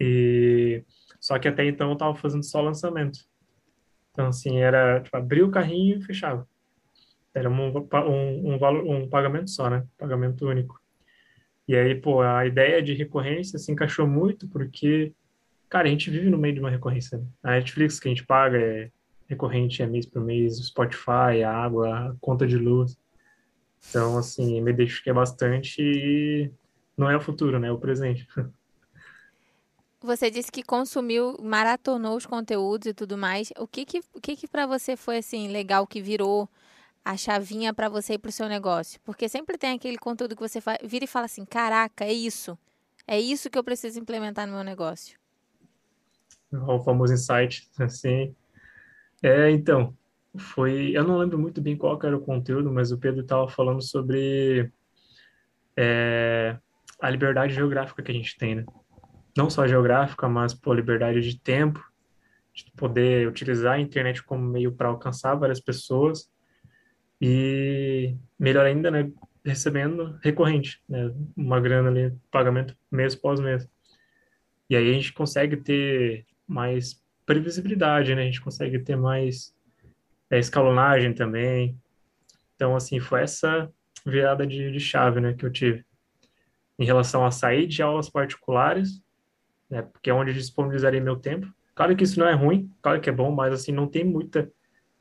E 0.00 0.82
só 1.24 1.38
que 1.38 1.48
até 1.48 1.64
então 1.64 1.88
eu 1.88 1.94
estava 1.94 2.14
fazendo 2.14 2.44
só 2.44 2.60
lançamento. 2.60 3.20
Então, 4.10 4.26
assim, 4.26 4.58
era 4.58 5.00
tipo, 5.00 5.16
abrir 5.16 5.42
o 5.42 5.50
carrinho 5.50 5.96
e 5.96 6.02
fechava. 6.02 6.46
Era 7.32 7.48
um, 7.48 7.78
um, 7.78 8.52
um, 8.52 8.58
valor, 8.58 8.84
um 8.84 9.08
pagamento 9.08 9.48
só, 9.48 9.70
né? 9.70 9.86
Pagamento 9.96 10.46
único. 10.46 10.78
E 11.66 11.74
aí, 11.74 11.94
pô, 11.94 12.20
a 12.20 12.44
ideia 12.44 12.82
de 12.82 12.92
recorrência 12.92 13.58
se 13.58 13.72
encaixou 13.72 14.06
muito 14.06 14.46
porque, 14.48 15.14
cara, 15.66 15.88
a 15.88 15.90
gente 15.90 16.10
vive 16.10 16.28
no 16.28 16.36
meio 16.36 16.56
de 16.56 16.60
uma 16.60 16.68
recorrência. 16.68 17.16
Né? 17.16 17.24
A 17.42 17.50
Netflix 17.52 17.98
que 17.98 18.06
a 18.06 18.10
gente 18.10 18.26
paga 18.26 18.58
é 18.58 18.90
recorrente, 19.26 19.82
é 19.82 19.86
mês 19.86 20.04
por 20.04 20.22
mês, 20.22 20.60
o 20.60 20.62
Spotify, 20.62 21.42
a 21.42 21.50
água, 21.50 22.10
a 22.10 22.14
conta 22.20 22.46
de 22.46 22.58
luz. 22.58 22.98
Então, 23.88 24.18
assim, 24.18 24.60
me 24.60 24.72
identifiquei 24.72 25.14
bastante 25.14 25.80
e 25.80 26.50
não 26.94 27.10
é 27.10 27.16
o 27.16 27.20
futuro, 27.22 27.58
né? 27.58 27.68
É 27.68 27.72
o 27.72 27.78
presente. 27.78 28.28
Você 30.04 30.30
disse 30.30 30.52
que 30.52 30.62
consumiu, 30.62 31.34
maratonou 31.40 32.14
os 32.14 32.26
conteúdos 32.26 32.88
e 32.88 32.92
tudo 32.92 33.16
mais. 33.16 33.50
O 33.58 33.66
que 33.66 33.86
que, 33.86 34.00
o 34.12 34.20
que, 34.20 34.36
que 34.36 34.46
para 34.46 34.66
você 34.66 34.98
foi, 34.98 35.16
assim, 35.16 35.48
legal 35.48 35.86
que 35.86 36.02
virou 36.02 36.46
a 37.02 37.16
chavinha 37.16 37.72
para 37.72 37.88
você 37.88 38.12
ir 38.12 38.18
pro 38.18 38.30
seu 38.30 38.46
negócio? 38.46 39.00
Porque 39.02 39.30
sempre 39.30 39.56
tem 39.56 39.72
aquele 39.72 39.96
conteúdo 39.96 40.36
que 40.36 40.46
você 40.46 40.60
vira 40.82 41.06
e 41.06 41.08
fala 41.08 41.24
assim: 41.24 41.46
caraca, 41.46 42.04
é 42.04 42.12
isso. 42.12 42.58
É 43.06 43.18
isso 43.18 43.48
que 43.48 43.56
eu 43.56 43.64
preciso 43.64 43.98
implementar 43.98 44.46
no 44.46 44.52
meu 44.52 44.62
negócio. 44.62 45.18
O 46.52 46.78
famoso 46.80 47.14
insight, 47.14 47.66
assim. 47.80 48.36
É, 49.22 49.50
então, 49.50 49.96
foi. 50.36 50.90
Eu 50.94 51.04
não 51.04 51.16
lembro 51.16 51.38
muito 51.38 51.62
bem 51.62 51.78
qual 51.78 51.98
era 52.02 52.14
o 52.14 52.20
conteúdo, 52.20 52.70
mas 52.70 52.92
o 52.92 52.98
Pedro 52.98 53.22
estava 53.22 53.48
falando 53.48 53.80
sobre 53.80 54.70
é, 55.74 56.58
a 57.00 57.08
liberdade 57.08 57.54
geográfica 57.54 58.02
que 58.02 58.10
a 58.10 58.14
gente 58.14 58.36
tem, 58.36 58.56
né? 58.56 58.66
Não 59.36 59.50
só 59.50 59.66
geográfica, 59.66 60.28
mas 60.28 60.54
por 60.54 60.76
liberdade 60.76 61.20
de 61.20 61.38
tempo, 61.38 61.84
de 62.52 62.70
poder 62.76 63.26
utilizar 63.26 63.74
a 63.74 63.80
internet 63.80 64.22
como 64.22 64.44
meio 64.44 64.72
para 64.72 64.88
alcançar 64.88 65.34
várias 65.34 65.60
pessoas 65.60 66.30
e 67.20 68.14
melhor 68.38 68.64
ainda, 68.64 68.90
né, 68.90 69.10
recebendo 69.44 70.18
recorrente, 70.22 70.80
né, 70.88 71.12
uma 71.36 71.60
grana 71.60 71.88
ali, 71.88 72.16
pagamento 72.30 72.76
mês 72.90 73.14
após 73.14 73.40
mês. 73.40 73.68
E 74.68 74.76
aí 74.76 74.90
a 74.90 74.92
gente 74.92 75.12
consegue 75.12 75.56
ter 75.56 76.26
mais 76.46 77.02
previsibilidade, 77.26 78.14
né? 78.14 78.22
A 78.22 78.24
gente 78.24 78.40
consegue 78.40 78.78
ter 78.78 78.96
mais 78.96 79.54
é, 80.30 80.38
escalonagem 80.38 81.12
também. 81.12 81.78
Então, 82.54 82.74
assim, 82.76 83.00
foi 83.00 83.22
essa 83.22 83.70
virada 84.06 84.46
de, 84.46 84.70
de 84.70 84.80
chave, 84.80 85.20
né, 85.20 85.34
que 85.34 85.44
eu 85.44 85.52
tive. 85.52 85.84
Em 86.78 86.84
relação 86.84 87.24
a 87.24 87.30
sair 87.30 87.66
de 87.66 87.82
aulas 87.82 88.10
particulares, 88.10 89.02
né, 89.68 89.82
porque 89.82 90.10
é 90.10 90.14
onde 90.14 90.30
eu 90.30 90.34
disponibilizaria 90.34 91.00
meu 91.00 91.16
tempo. 91.16 91.46
Claro 91.74 91.96
que 91.96 92.04
isso 92.04 92.18
não 92.18 92.28
é 92.28 92.34
ruim, 92.34 92.70
claro 92.80 93.00
que 93.00 93.10
é 93.10 93.12
bom, 93.12 93.30
mas, 93.30 93.52
assim, 93.52 93.72
não 93.72 93.88
tem 93.88 94.04
muita 94.04 94.50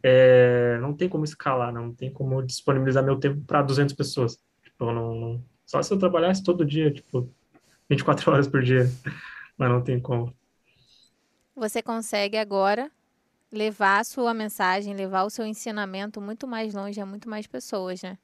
é, 0.03 0.77
não 0.81 0.93
tem 0.93 1.07
como 1.07 1.23
escalar, 1.23 1.73
não 1.73 1.93
tem 1.93 2.11
como 2.11 2.43
disponibilizar 2.43 3.01
meu 3.01 3.17
tempo 3.17 3.41
para 3.45 3.61
200 3.61 3.95
pessoas. 3.95 4.37
Tipo, 4.61 4.91
não, 4.91 5.15
não, 5.15 5.45
só 5.65 5.81
se 5.81 5.93
eu 5.93 5.97
trabalhasse 5.97 6.43
todo 6.43 6.65
dia, 6.65 6.91
tipo, 6.91 7.29
24 7.89 8.29
horas 8.29 8.47
por 8.47 8.61
dia, 8.61 8.83
mas 9.57 9.69
não 9.69 9.81
tem 9.81 9.99
como. 9.99 10.35
Você 11.55 11.81
consegue 11.81 12.35
agora 12.35 12.91
levar 13.49 13.99
a 13.99 14.03
sua 14.03 14.33
mensagem, 14.33 14.93
levar 14.93 15.23
o 15.23 15.29
seu 15.29 15.45
ensinamento 15.45 16.19
muito 16.19 16.47
mais 16.47 16.73
longe 16.73 16.99
a 16.99 17.05
muito 17.05 17.29
mais 17.29 17.47
pessoas, 17.47 18.01
né? 18.01 18.17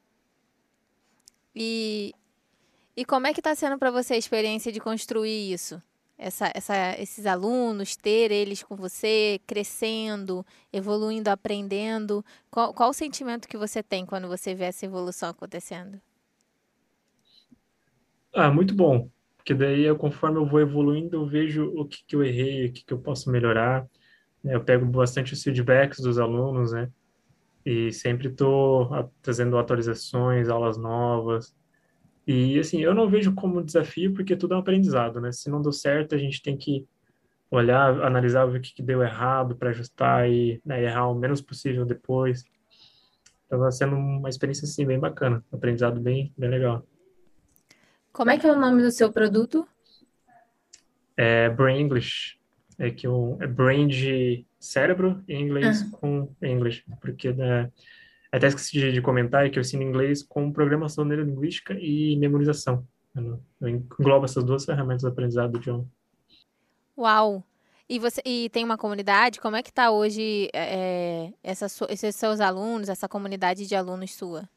E, 1.54 2.12
e 2.96 3.04
como 3.04 3.26
é 3.26 3.32
que 3.32 3.40
está 3.40 3.54
sendo 3.54 3.78
para 3.78 3.90
você 3.90 4.14
a 4.14 4.18
experiência 4.18 4.70
de 4.70 4.80
construir 4.80 5.52
isso? 5.52 5.80
Essa, 6.20 6.52
essa, 6.54 7.00
esses 7.00 7.24
alunos, 7.24 7.96
ter 7.96 8.30
eles 8.30 8.62
com 8.62 8.76
você, 8.76 9.40
crescendo, 9.46 10.44
evoluindo, 10.70 11.30
aprendendo? 11.30 12.22
Qual, 12.50 12.74
qual 12.74 12.90
o 12.90 12.94
sentimento 12.94 13.48
que 13.48 13.56
você 13.56 13.82
tem 13.82 14.04
quando 14.04 14.28
você 14.28 14.54
vê 14.54 14.64
essa 14.64 14.84
evolução 14.84 15.30
acontecendo? 15.30 15.98
Ah, 18.34 18.50
muito 18.50 18.74
bom. 18.74 19.08
Porque 19.38 19.54
daí, 19.54 19.92
conforme 19.96 20.38
eu 20.38 20.46
vou 20.46 20.60
evoluindo, 20.60 21.16
eu 21.16 21.26
vejo 21.26 21.72
o 21.74 21.86
que, 21.86 22.04
que 22.06 22.14
eu 22.14 22.22
errei, 22.22 22.66
o 22.66 22.72
que, 22.72 22.84
que 22.84 22.92
eu 22.92 23.00
posso 23.00 23.30
melhorar. 23.30 23.88
Né? 24.44 24.54
Eu 24.54 24.62
pego 24.62 24.84
bastante 24.84 25.32
os 25.32 25.42
feedbacks 25.42 26.00
dos 26.00 26.18
alunos, 26.18 26.72
né? 26.72 26.90
E 27.64 27.90
sempre 27.92 28.28
estou 28.28 29.10
trazendo 29.22 29.56
atualizações, 29.56 30.48
aulas 30.48 30.76
novas, 30.76 31.54
e, 32.26 32.58
assim, 32.58 32.80
eu 32.80 32.94
não 32.94 33.08
vejo 33.08 33.34
como 33.34 33.62
desafio, 33.62 34.12
porque 34.12 34.36
tudo 34.36 34.54
é 34.54 34.56
um 34.56 34.60
aprendizado, 34.60 35.20
né? 35.20 35.32
Se 35.32 35.50
não 35.50 35.62
deu 35.62 35.72
certo, 35.72 36.14
a 36.14 36.18
gente 36.18 36.42
tem 36.42 36.56
que 36.56 36.86
olhar, 37.50 38.00
analisar, 38.02 38.46
ver 38.46 38.58
o 38.58 38.60
que, 38.60 38.74
que 38.74 38.82
deu 38.82 39.02
errado 39.02 39.56
para 39.56 39.70
ajustar 39.70 40.30
e 40.30 40.60
né, 40.64 40.84
errar 40.84 41.08
o 41.08 41.14
menos 41.14 41.40
possível 41.40 41.84
depois. 41.84 42.44
Então, 43.46 43.58
está 43.58 43.70
sendo 43.70 43.96
uma 43.96 44.28
experiência, 44.28 44.64
assim, 44.64 44.86
bem 44.86 44.98
bacana. 44.98 45.44
Um 45.52 45.56
aprendizado 45.56 46.00
bem, 46.00 46.32
bem 46.36 46.50
legal. 46.50 46.86
Como 48.12 48.30
é 48.30 48.38
que 48.38 48.46
é 48.46 48.52
o 48.52 48.58
nome 48.58 48.82
do 48.82 48.90
seu 48.90 49.12
produto? 49.12 49.66
É 51.16 51.48
Brain 51.48 51.80
English. 51.80 52.38
É 52.78 52.90
que 52.90 53.06
o 53.06 53.36
é 53.40 53.46
Brain 53.46 53.88
de 53.88 54.46
cérebro 54.58 55.22
em 55.28 55.42
inglês 55.42 55.82
ah. 55.82 55.96
com 55.96 56.34
English, 56.42 56.84
porque 57.00 57.32
né, 57.32 57.70
até 58.32 58.46
esqueci 58.46 58.92
de, 58.92 59.00
comentar 59.00 59.50
que 59.50 59.58
eu 59.58 59.60
ensino 59.60 59.82
inglês 59.82 60.22
com 60.22 60.52
programação 60.52 61.04
neurolinguística 61.04 61.74
e 61.74 62.16
memorização. 62.16 62.86
Eu, 63.14 63.42
eu 63.60 63.68
englobo 63.68 64.24
essas 64.24 64.44
duas 64.44 64.64
ferramentas 64.64 65.02
de 65.02 65.08
aprendizado 65.08 65.52
do 65.52 65.58
idioma. 65.58 65.86
Uau! 66.96 67.44
E 67.88 67.98
você 67.98 68.22
e 68.24 68.48
tem 68.50 68.64
uma 68.64 68.78
comunidade? 68.78 69.40
Como 69.40 69.56
é 69.56 69.62
que 69.62 69.70
está 69.70 69.90
hoje 69.90 70.48
é, 70.52 71.32
é 71.32 71.32
essa, 71.42 71.66
esses 71.88 72.14
seus 72.14 72.38
alunos, 72.38 72.88
essa 72.88 73.08
comunidade 73.08 73.66
de 73.66 73.74
alunos 73.74 74.14
sua? 74.14 74.48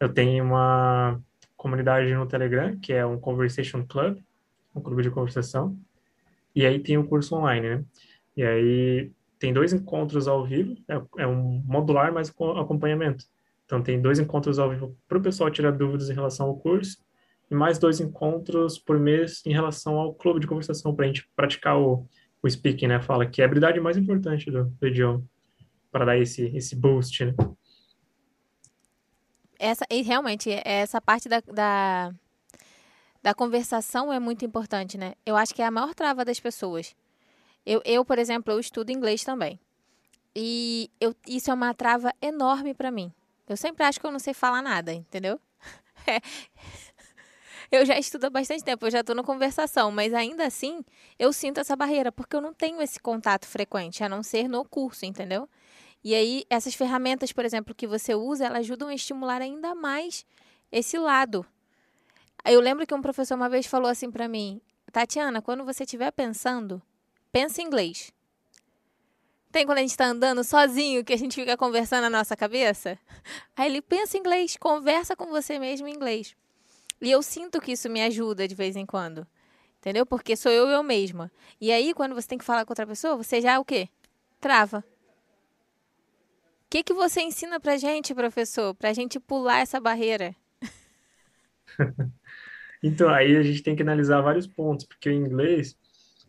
Eu 0.00 0.08
tenho 0.08 0.42
uma 0.42 1.20
comunidade 1.54 2.14
no 2.14 2.26
Telegram, 2.26 2.78
que 2.78 2.94
é 2.94 3.04
um 3.04 3.20
Conversation 3.20 3.84
Club, 3.86 4.18
um 4.74 4.80
clube 4.80 5.02
de 5.02 5.10
conversação. 5.10 5.76
E 6.54 6.64
aí 6.64 6.78
tem 6.78 6.96
o 6.96 7.02
um 7.02 7.06
curso 7.06 7.36
online, 7.36 7.68
né? 7.68 7.84
E 8.34 8.42
aí 8.42 9.10
tem 9.38 9.52
dois 9.52 9.72
encontros 9.72 10.26
ao 10.26 10.44
vivo, 10.44 10.76
é, 10.88 11.22
é 11.22 11.26
um 11.26 11.62
modular, 11.64 12.12
mas 12.12 12.30
com 12.30 12.50
acompanhamento. 12.52 13.24
Então, 13.64 13.82
tem 13.82 14.00
dois 14.00 14.18
encontros 14.18 14.58
ao 14.58 14.70
vivo 14.70 14.96
para 15.06 15.18
o 15.18 15.22
pessoal 15.22 15.50
tirar 15.50 15.72
dúvidas 15.72 16.10
em 16.10 16.14
relação 16.14 16.46
ao 16.46 16.56
curso, 16.56 16.98
e 17.50 17.54
mais 17.54 17.78
dois 17.78 18.00
encontros 18.00 18.78
por 18.78 18.98
mês 18.98 19.42
em 19.46 19.52
relação 19.52 19.98
ao 19.98 20.14
clube 20.14 20.40
de 20.40 20.46
conversação, 20.46 20.94
para 20.94 21.04
a 21.04 21.08
gente 21.08 21.28
praticar 21.34 21.78
o, 21.78 22.06
o 22.42 22.50
speaking, 22.50 22.88
né? 22.88 23.00
Fala 23.00 23.26
que 23.26 23.40
é 23.40 23.44
a 23.44 23.46
habilidade 23.46 23.80
mais 23.80 23.96
importante 23.96 24.50
do, 24.50 24.64
do 24.64 24.86
idioma, 24.86 25.22
para 25.90 26.04
dar 26.04 26.18
esse, 26.18 26.46
esse 26.56 26.76
boost, 26.76 27.24
né? 27.24 27.34
Essa, 29.58 29.84
e 29.90 30.02
realmente, 30.02 30.50
essa 30.64 31.00
parte 31.00 31.28
da, 31.28 31.40
da, 31.40 32.12
da 33.22 33.34
conversação 33.34 34.12
é 34.12 34.20
muito 34.20 34.44
importante, 34.44 34.96
né? 34.96 35.14
Eu 35.26 35.36
acho 35.36 35.54
que 35.54 35.62
é 35.62 35.66
a 35.66 35.70
maior 35.70 35.94
trava 35.94 36.24
das 36.24 36.38
pessoas 36.38 36.94
eu, 37.68 37.82
eu, 37.84 38.02
por 38.02 38.18
exemplo, 38.18 38.50
eu 38.50 38.58
estudo 38.58 38.90
inglês 38.90 39.22
também. 39.22 39.60
E 40.34 40.90
eu, 40.98 41.14
isso 41.26 41.50
é 41.50 41.54
uma 41.54 41.74
trava 41.74 42.14
enorme 42.22 42.72
para 42.72 42.90
mim. 42.90 43.12
Eu 43.46 43.58
sempre 43.58 43.84
acho 43.84 44.00
que 44.00 44.06
eu 44.06 44.10
não 44.10 44.18
sei 44.18 44.32
falar 44.32 44.62
nada, 44.62 44.92
entendeu? 44.92 45.38
É. 46.06 46.20
Eu 47.70 47.84
já 47.84 47.98
estudo 47.98 48.24
há 48.24 48.30
bastante 48.30 48.64
tempo, 48.64 48.86
eu 48.86 48.90
já 48.90 49.00
estou 49.00 49.14
na 49.14 49.22
conversação, 49.22 49.90
mas 49.90 50.14
ainda 50.14 50.46
assim 50.46 50.82
eu 51.18 51.30
sinto 51.34 51.60
essa 51.60 51.76
barreira, 51.76 52.10
porque 52.10 52.34
eu 52.34 52.40
não 52.40 52.54
tenho 52.54 52.80
esse 52.80 52.98
contato 52.98 53.46
frequente, 53.46 54.02
a 54.02 54.08
não 54.08 54.22
ser 54.22 54.48
no 54.48 54.64
curso, 54.64 55.04
entendeu? 55.04 55.46
E 56.02 56.14
aí, 56.14 56.44
essas 56.48 56.74
ferramentas, 56.74 57.30
por 57.30 57.44
exemplo, 57.44 57.74
que 57.74 57.86
você 57.86 58.14
usa, 58.14 58.46
elas 58.46 58.60
ajudam 58.60 58.88
a 58.88 58.94
estimular 58.94 59.42
ainda 59.42 59.74
mais 59.74 60.24
esse 60.72 60.96
lado. 60.96 61.44
Eu 62.42 62.60
lembro 62.60 62.86
que 62.86 62.94
um 62.94 63.02
professor 63.02 63.34
uma 63.34 63.50
vez 63.50 63.66
falou 63.66 63.90
assim 63.90 64.10
para 64.10 64.28
mim: 64.28 64.62
Tatiana, 64.90 65.42
quando 65.42 65.62
você 65.62 65.84
estiver 65.84 66.10
pensando, 66.12 66.80
pensa 67.32 67.62
em 67.62 67.66
inglês. 67.66 68.12
Tem 69.50 69.64
quando 69.64 69.78
a 69.78 69.80
gente 69.80 69.90
está 69.90 70.06
andando 70.06 70.44
sozinho 70.44 71.04
que 71.04 71.12
a 71.12 71.16
gente 71.16 71.34
fica 71.34 71.56
conversando 71.56 72.02
na 72.02 72.10
nossa 72.10 72.36
cabeça? 72.36 72.98
Aí 73.56 73.70
ele 73.70 73.80
pensa 73.80 74.16
em 74.16 74.20
inglês, 74.20 74.56
conversa 74.56 75.16
com 75.16 75.26
você 75.26 75.58
mesmo 75.58 75.88
em 75.88 75.94
inglês. 75.94 76.36
E 77.00 77.10
eu 77.10 77.22
sinto 77.22 77.60
que 77.60 77.72
isso 77.72 77.88
me 77.88 78.02
ajuda 78.02 78.46
de 78.46 78.54
vez 78.54 78.76
em 78.76 78.84
quando. 78.84 79.26
Entendeu? 79.78 80.04
Porque 80.04 80.36
sou 80.36 80.50
eu 80.50 80.68
eu 80.68 80.82
mesma. 80.82 81.30
E 81.60 81.70
aí, 81.70 81.94
quando 81.94 82.14
você 82.14 82.28
tem 82.28 82.38
que 82.38 82.44
falar 82.44 82.64
com 82.64 82.72
outra 82.72 82.86
pessoa, 82.86 83.16
você 83.16 83.40
já 83.40 83.58
o 83.58 83.64
quê? 83.64 83.88
Trava. 84.40 84.80
O 84.80 86.70
que, 86.70 86.82
que 86.82 86.92
você 86.92 87.22
ensina 87.22 87.58
pra 87.58 87.76
gente, 87.76 88.14
professor? 88.14 88.74
Pra 88.74 88.92
gente 88.92 89.18
pular 89.18 89.60
essa 89.60 89.80
barreira? 89.80 90.34
então, 92.82 93.08
aí 93.08 93.36
a 93.36 93.42
gente 93.42 93.62
tem 93.62 93.74
que 93.74 93.82
analisar 93.82 94.20
vários 94.20 94.46
pontos, 94.46 94.84
porque 94.84 95.08
o 95.08 95.12
inglês 95.12 95.76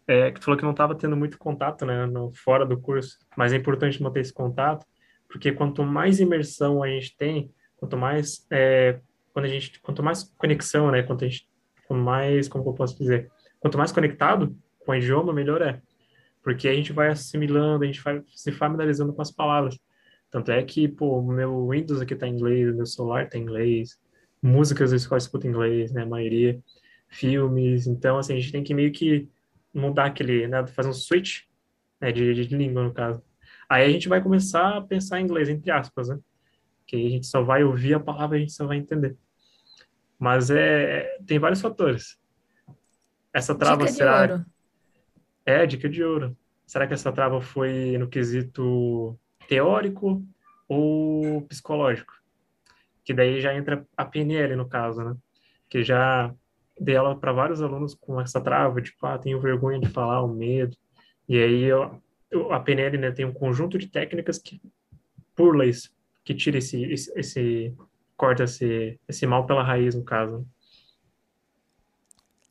é, 0.09 0.31
que 0.31 0.39
tu 0.39 0.45
falou 0.45 0.57
que 0.57 0.63
não 0.63 0.71
estava 0.71 0.95
tendo 0.95 1.15
muito 1.15 1.37
contato, 1.37 1.85
né, 1.85 2.07
no, 2.07 2.33
fora 2.33 2.65
do 2.65 2.79
curso, 2.79 3.19
mas 3.37 3.53
é 3.53 3.57
importante 3.57 4.01
manter 4.01 4.21
esse 4.21 4.33
contato, 4.33 4.83
porque 5.27 5.51
quanto 5.51 5.83
mais 5.83 6.19
imersão 6.19 6.81
a 6.81 6.87
gente 6.87 7.15
tem, 7.15 7.53
quanto 7.77 7.95
mais, 7.95 8.43
é, 8.49 8.99
quando 9.31 9.45
a 9.45 9.47
gente, 9.47 9.79
quanto 9.79 10.01
mais 10.01 10.23
conexão, 10.35 10.89
né, 10.89 11.03
quanto 11.03 11.23
a 11.23 11.27
gente, 11.27 11.47
quanto 11.87 12.01
mais, 12.01 12.47
como 12.47 12.67
eu 12.67 12.73
posso 12.73 12.97
dizer, 12.97 13.29
quanto 13.59 13.77
mais 13.77 13.91
conectado 13.91 14.57
com 14.79 14.93
o 14.93 14.95
idioma, 14.95 15.31
melhor 15.31 15.61
é. 15.61 15.79
Porque 16.41 16.67
a 16.67 16.73
gente 16.73 16.91
vai 16.91 17.09
assimilando, 17.09 17.83
a 17.83 17.87
gente 17.87 18.01
vai 18.01 18.23
se 18.33 18.51
familiarizando 18.51 19.13
com 19.13 19.21
as 19.21 19.29
palavras. 19.29 19.77
Tanto 20.31 20.51
é 20.51 20.63
que, 20.63 20.87
pô, 20.87 21.21
meu 21.21 21.69
Windows 21.69 22.01
aqui 22.01 22.15
tá 22.15 22.27
em 22.27 22.33
inglês, 22.33 22.75
meu 22.75 22.87
celular 22.87 23.29
tá 23.29 23.37
em 23.37 23.41
inglês, 23.41 23.99
músicas 24.41 24.91
eu 24.91 25.17
escuto 25.17 25.45
em 25.45 25.51
inglês, 25.51 25.91
né, 25.91 26.01
a 26.01 26.05
maioria, 26.07 26.59
filmes. 27.07 27.85
Então, 27.85 28.17
assim, 28.17 28.33
a 28.33 28.39
gente 28.39 28.51
tem 28.51 28.63
que 28.63 28.73
meio 28.73 28.91
que 28.91 29.29
mudar 29.73 30.05
aquele, 30.05 30.47
né, 30.47 30.65
fazer 30.67 30.89
um 30.89 30.93
switch, 30.93 31.43
né, 32.01 32.11
de, 32.11 32.33
de 32.33 32.55
língua, 32.55 32.83
no 32.83 32.93
caso. 32.93 33.23
Aí 33.69 33.85
a 33.85 33.89
gente 33.89 34.09
vai 34.09 34.21
começar 34.21 34.77
a 34.77 34.81
pensar 34.81 35.19
em 35.19 35.23
inglês, 35.23 35.47
entre 35.47 35.69
aspas, 35.69 36.09
né? 36.09 36.19
Que 36.87 36.95
a 36.95 37.09
gente 37.09 37.27
só 37.27 37.43
vai 37.43 37.63
ouvir 37.63 37.93
a 37.93 37.99
palavra 37.99 38.35
e 38.35 38.39
a 38.39 38.41
gente 38.41 38.53
só 38.53 38.65
vai 38.65 38.77
entender. 38.77 39.15
Mas 40.17 40.49
é, 40.49 41.17
tem 41.25 41.37
vários 41.37 41.61
fatores. 41.61 42.19
Essa 43.31 43.53
trava 43.53 43.81
Dica 43.81 43.91
de 43.91 43.97
será... 43.97 44.21
ouro. 44.21 44.45
É, 45.45 45.65
dica 45.65 45.87
de 45.87 46.03
ouro. 46.03 46.37
Será 46.65 46.85
que 46.85 46.93
essa 46.93 47.11
trava 47.11 47.41
foi 47.41 47.97
no 47.97 48.07
quesito 48.07 49.17
teórico 49.47 50.23
ou 50.67 51.41
psicológico? 51.43 52.13
Que 53.03 53.13
daí 53.13 53.39
já 53.39 53.55
entra 53.55 53.87
a 53.95 54.05
PNL, 54.05 54.55
no 54.55 54.67
caso, 54.67 55.03
né? 55.03 55.15
Que 55.69 55.83
já 55.83 56.33
dei 56.79 56.95
aula 56.97 57.19
para 57.19 57.31
vários 57.33 57.61
alunos 57.61 57.95
com 57.95 58.19
essa 58.21 58.41
trava, 58.41 58.81
tipo, 58.81 59.05
ah, 59.05 59.17
tenho 59.17 59.41
vergonha 59.41 59.79
de 59.79 59.89
falar, 59.89 60.23
o 60.23 60.27
medo. 60.33 60.75
E 61.27 61.37
aí 61.37 61.63
eu, 61.63 62.01
eu- 62.31 62.51
a 62.53 62.59
PNL, 62.59 62.97
né, 62.97 63.11
tem 63.11 63.25
um 63.25 63.33
conjunto 63.33 63.77
de 63.77 63.87
técnicas 63.87 64.37
que, 64.39 64.61
por 65.35 65.55
leis, 65.55 65.91
que 66.25 66.33
tira 66.35 66.57
esse, 66.59 66.83
esse, 66.85 67.11
esse 67.19 67.75
corta 68.17 68.43
esse, 68.45 68.99
esse 69.07 69.27
mal 69.27 69.45
pela 69.47 69.63
raiz, 69.63 69.95
no 69.95 70.03
caso. 70.05 70.45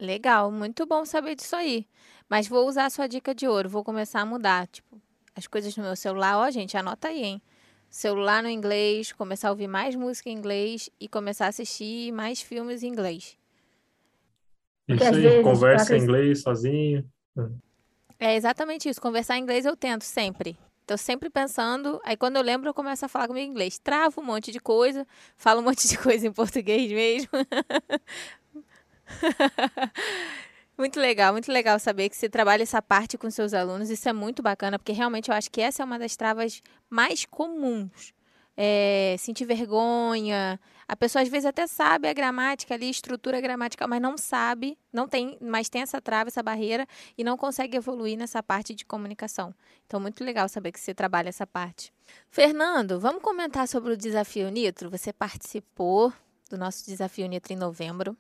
Legal, 0.01 0.51
muito 0.53 0.87
bom 0.87 1.05
saber 1.05 1.35
disso 1.35 1.57
aí. 1.57 1.87
Mas 2.29 2.47
vou 2.49 2.69
usar 2.69 2.87
a 2.87 2.91
sua 2.91 3.09
dica 3.09 3.35
de 3.35 3.49
ouro, 3.49 3.69
vou 3.69 3.85
começar 3.85 4.21
a 4.21 4.27
mudar, 4.27 4.67
tipo, 4.69 5.01
as 5.35 5.47
coisas 5.47 5.77
no 5.77 5.85
meu 5.85 5.97
celular. 5.97 6.37
Ó, 6.39 6.51
gente, 6.51 6.77
anota 6.77 7.09
aí, 7.09 7.23
hein? 7.25 7.43
Celular 7.91 8.43
no 8.43 8.51
inglês, 8.51 9.13
começar 9.13 9.49
a 9.49 9.51
ouvir 9.53 9.67
mais 9.69 9.95
música 9.97 10.29
em 10.29 10.35
inglês 10.35 10.91
e 11.01 11.09
começar 11.09 11.47
a 11.47 11.49
assistir 11.49 12.13
mais 12.13 12.41
filmes 12.43 12.83
em 12.83 12.89
inglês. 12.89 13.38
Isso 14.89 15.05
aí, 15.05 15.21
vezes, 15.21 15.43
conversa 15.43 15.87
pra 15.87 15.97
em 15.97 16.01
inglês 16.01 16.43
sozinho. 16.43 17.05
É 18.19 18.35
exatamente 18.35 18.89
isso. 18.89 19.01
Conversar 19.01 19.39
em 19.39 19.43
inglês 19.43 19.67
eu 19.67 19.77
tento 19.77 20.05
sempre. 20.05 20.57
Tô 20.87 20.97
sempre 20.97 21.29
pensando, 21.29 22.01
aí 22.03 22.17
quando 22.17 22.37
eu 22.37 22.43
lembro 22.43 22.71
eu 22.71 22.75
começo 22.75 23.05
a 23.05 23.09
falar 23.09 23.29
comigo 23.29 23.47
em 23.47 23.51
inglês. 23.51 23.79
Travo 23.79 24.23
um 24.23 24.25
monte 24.25 24.51
de 24.51 24.59
coisa, 24.59 25.07
falo 25.37 25.61
um 25.61 25.65
monte 25.65 25.87
de 25.87 25.99
coisa 25.99 26.27
em 26.27 26.33
português 26.33 26.91
mesmo. 26.91 27.29
Muito 30.79 31.01
legal, 31.01 31.33
muito 31.33 31.51
legal 31.51 31.77
saber 31.81 32.09
que 32.09 32.17
você 32.17 32.29
trabalha 32.29 32.63
essa 32.63 32.81
parte 32.81 33.19
com 33.19 33.29
seus 33.33 33.53
alunos. 33.53 33.91
Isso 33.91 34.09
é 34.09 34.13
muito 34.13 34.41
bacana, 34.41 34.79
porque 34.79 34.93
realmente 34.93 35.29
eu 35.29 35.35
acho 35.35 35.51
que 35.51 35.61
essa 35.61 35.83
é 35.83 35.85
uma 35.85 35.99
das 35.99 36.15
travas 36.15 36.63
mais 36.89 37.25
comuns. 37.25 38.15
É, 38.61 39.15
sentir 39.21 39.45
vergonha. 39.45 40.59
A 40.89 40.97
pessoa 40.97 41.23
às 41.23 41.29
vezes 41.29 41.47
até 41.47 41.67
sabe 41.69 42.09
a 42.09 42.13
gramática 42.13 42.75
ali, 42.75 42.91
estrutura 42.91 43.41
gramatical, 43.41 43.87
mas 43.87 44.03
não 44.03 44.19
sabe, 44.19 44.77
não 44.93 45.07
tem, 45.07 45.39
mas 45.41 45.69
tem 45.69 45.83
essa 45.83 46.01
trava, 46.01 46.29
essa 46.29 46.43
barreira 46.43 46.85
e 47.17 47.23
não 47.23 47.37
consegue 47.37 47.77
evoluir 47.77 48.19
nessa 48.19 48.43
parte 48.43 48.75
de 48.75 48.85
comunicação. 48.85 49.55
Então, 49.87 50.01
muito 50.01 50.25
legal 50.25 50.49
saber 50.49 50.73
que 50.73 50.81
você 50.81 50.93
trabalha 50.93 51.29
essa 51.29 51.47
parte. 51.47 51.93
Fernando, 52.31 52.99
vamos 52.99 53.23
comentar 53.23 53.69
sobre 53.69 53.93
o 53.93 53.97
desafio 53.97 54.49
Nitro? 54.49 54.91
Você 54.91 55.13
participou 55.13 56.13
do 56.51 56.59
nosso 56.59 56.85
desafio 56.85 57.29
Nitro 57.29 57.53
em 57.53 57.57
novembro. 57.57 58.17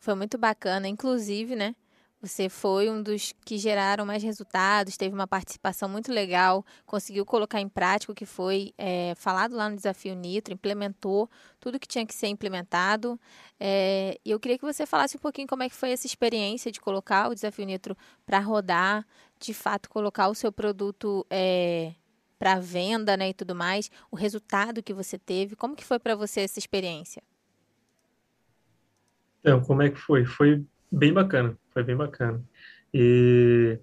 Foi 0.00 0.14
muito 0.14 0.38
bacana, 0.38 0.88
inclusive, 0.88 1.54
né? 1.54 1.74
Você 2.22 2.48
foi 2.48 2.88
um 2.88 3.02
dos 3.02 3.34
que 3.44 3.58
geraram 3.58 4.06
mais 4.06 4.22
resultados, 4.22 4.96
teve 4.96 5.12
uma 5.12 5.26
participação 5.26 5.88
muito 5.88 6.12
legal, 6.12 6.64
conseguiu 6.86 7.26
colocar 7.26 7.60
em 7.60 7.68
prática 7.68 8.12
o 8.12 8.14
que 8.14 8.24
foi 8.24 8.72
é, 8.78 9.12
falado 9.16 9.56
lá 9.56 9.68
no 9.68 9.74
Desafio 9.74 10.14
Nitro, 10.14 10.54
implementou 10.54 11.28
tudo 11.58 11.80
que 11.80 11.88
tinha 11.88 12.06
que 12.06 12.14
ser 12.14 12.28
implementado. 12.28 13.18
É, 13.58 14.16
e 14.24 14.30
eu 14.30 14.38
queria 14.38 14.56
que 14.56 14.64
você 14.64 14.86
falasse 14.86 15.16
um 15.16 15.20
pouquinho 15.20 15.48
como 15.48 15.64
é 15.64 15.68
que 15.68 15.74
foi 15.74 15.90
essa 15.90 16.06
experiência 16.06 16.70
de 16.70 16.80
colocar 16.80 17.28
o 17.28 17.34
Desafio 17.34 17.66
Nitro 17.66 17.96
para 18.24 18.38
rodar, 18.38 19.04
de 19.40 19.52
fato 19.52 19.90
colocar 19.90 20.28
o 20.28 20.34
seu 20.34 20.52
produto 20.52 21.26
é, 21.28 21.92
para 22.38 22.60
venda 22.60 23.16
né, 23.16 23.30
e 23.30 23.34
tudo 23.34 23.52
mais, 23.52 23.90
o 24.12 24.16
resultado 24.16 24.80
que 24.80 24.94
você 24.94 25.18
teve, 25.18 25.56
como 25.56 25.74
que 25.74 25.84
foi 25.84 25.98
para 25.98 26.14
você 26.14 26.42
essa 26.42 26.60
experiência? 26.60 27.20
Então, 29.40 29.60
como 29.60 29.82
é 29.82 29.90
que 29.90 29.98
foi? 29.98 30.24
Foi 30.24 30.64
bem 30.88 31.12
bacana, 31.12 31.58
foi 31.72 31.82
bem 31.82 31.96
bacana. 31.96 32.42
E 32.92 33.78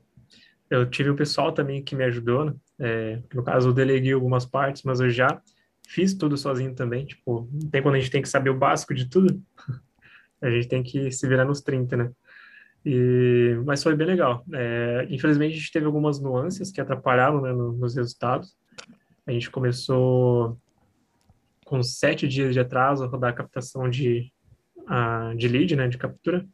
eu 0.70 0.90
tive 0.90 1.10
o 1.10 1.16
pessoal 1.16 1.52
também 1.52 1.84
que 1.84 1.96
me 1.96 2.04
ajudou, 2.04 2.46
né? 2.46 2.54
É, 2.80 3.20
no 3.34 3.44
caso, 3.44 3.70
eu 3.70 3.74
deleguei 3.74 4.14
algumas 4.14 4.46
partes, 4.46 4.84
mas 4.84 5.00
eu 5.00 5.10
já 5.10 5.42
fiz 5.88 6.14
tudo 6.14 6.38
sozinho 6.38 6.74
também. 6.76 7.06
Tipo, 7.06 7.50
tem 7.72 7.82
quando 7.82 7.96
a 7.96 8.00
gente 8.00 8.12
tem 8.12 8.22
que 8.22 8.30
saber 8.30 8.52
o 8.52 8.58
básico 8.58 8.94
de 8.94 9.10
tudo, 9.10 9.42
a 10.42 10.50
gente 10.50 10.68
tem 10.68 10.84
que 10.84 11.12
se 11.12 11.28
virar 11.28 11.46
nos 11.46 11.62
30, 11.62 11.98
né? 11.98 12.12
E, 12.86 13.60
mas 13.66 13.84
foi 13.84 13.96
bem 13.96 14.08
legal. 14.08 14.46
É, 14.54 15.08
infelizmente, 15.10 15.54
a 15.54 15.58
gente 15.58 15.72
teve 15.72 15.86
algumas 15.86 16.20
nuances 16.20 16.72
que 16.72 16.80
atrapalharam, 16.80 17.42
né, 17.42 17.52
no- 17.52 17.74
nos 17.74 17.96
resultados. 17.96 18.56
A 19.28 19.32
gente 19.32 19.50
começou 19.52 20.58
com 21.66 21.84
sete 21.84 22.28
dias 22.28 22.54
de 22.54 22.60
atraso 22.60 23.04
a 23.04 23.08
rodar 23.08 23.32
a 23.32 23.34
captação 23.36 23.90
de, 23.90 24.32
a, 24.88 25.34
de 25.36 25.48
lead, 25.48 25.76
né, 25.76 25.88
de 25.88 25.98
captura. 25.98 26.46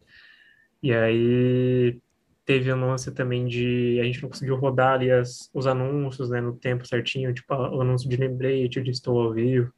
E 0.85 0.93
aí 0.93 1.99
teve 2.45 2.69
a 2.69 2.75
nuance 2.75 3.11
também 3.11 3.47
de 3.47 3.99
a 3.99 4.03
gente 4.03 4.21
não 4.21 4.29
conseguiu 4.29 4.55
rodar 4.55 4.93
ali 4.93 5.09
as, 5.09 5.49
os 5.51 5.65
anúncios, 5.65 6.29
né, 6.29 6.39
no 6.39 6.55
tempo 6.55 6.85
certinho, 6.85 7.33
tipo 7.33 7.51
o 7.55 7.81
anúncio 7.81 8.07
de 8.07 8.15
lembrete, 8.15 8.83
de 8.83 8.91
estou 8.91 9.19
ao 9.19 9.33
vivo. 9.33 9.73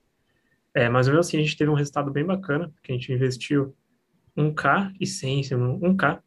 É, 0.73 0.89
mas 0.89 1.07
mesmo 1.07 1.21
assim 1.21 1.37
a 1.37 1.41
gente 1.41 1.55
teve 1.55 1.71
um 1.71 1.75
resultado 1.75 2.11
bem 2.11 2.25
bacana, 2.25 2.69
porque 2.71 2.91
a 2.91 2.95
gente 2.95 3.13
investiu 3.13 3.73
1K 4.35 4.91
e 4.99 5.07
100, 5.07 5.43
se 5.43 5.55
não- 5.55 5.79
1K, 5.79 6.21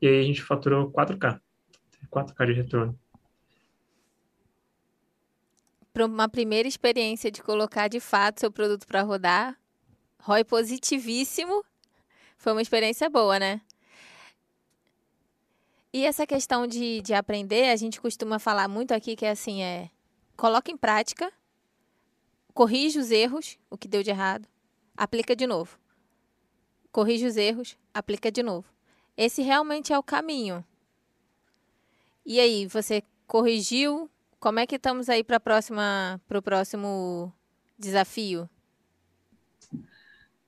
e 0.00 0.08
aí 0.08 0.20
a 0.20 0.24
gente 0.24 0.42
faturou 0.42 0.90
4K, 0.90 1.38
4K 2.10 2.46
de 2.46 2.52
retorno. 2.54 2.98
Para 5.92 6.06
uma 6.06 6.26
primeira 6.26 6.66
experiência 6.66 7.30
de 7.30 7.42
colocar 7.42 7.88
de 7.88 8.00
fato 8.00 8.40
seu 8.40 8.50
produto 8.50 8.86
para 8.86 9.02
rodar, 9.02 9.58
ROI 10.20 10.42
positivíssimo, 10.42 11.62
foi 12.38 12.52
uma 12.52 12.62
experiência 12.62 13.10
boa, 13.10 13.38
né? 13.38 13.60
E 15.92 16.06
essa 16.06 16.26
questão 16.26 16.66
de, 16.66 17.02
de 17.02 17.12
aprender, 17.12 17.70
a 17.70 17.76
gente 17.76 18.00
costuma 18.00 18.38
falar 18.38 18.66
muito 18.66 18.92
aqui 18.92 19.14
que 19.14 19.26
é 19.26 19.30
assim, 19.30 19.62
é 19.62 19.90
coloca 20.34 20.70
em 20.70 20.76
prática, 20.76 21.30
corrige 22.54 22.98
os 22.98 23.10
erros, 23.10 23.58
o 23.68 23.76
que 23.76 23.86
deu 23.86 24.02
de 24.02 24.08
errado, 24.08 24.48
aplica 24.96 25.36
de 25.36 25.46
novo. 25.46 25.78
Corrige 26.90 27.26
os 27.26 27.36
erros, 27.36 27.76
aplica 27.92 28.32
de 28.32 28.42
novo. 28.42 28.66
Esse 29.16 29.42
realmente 29.42 29.92
é 29.92 29.98
o 29.98 30.02
caminho. 30.02 30.64
E 32.24 32.40
aí, 32.40 32.66
você 32.66 33.02
corrigiu? 33.26 34.10
Como 34.40 34.58
é 34.58 34.66
que 34.66 34.76
estamos 34.76 35.08
aí 35.08 35.22
para 35.22 35.38
próxima, 35.38 36.20
para 36.26 36.38
o 36.38 36.42
próximo 36.42 37.32
desafio? 37.78 38.48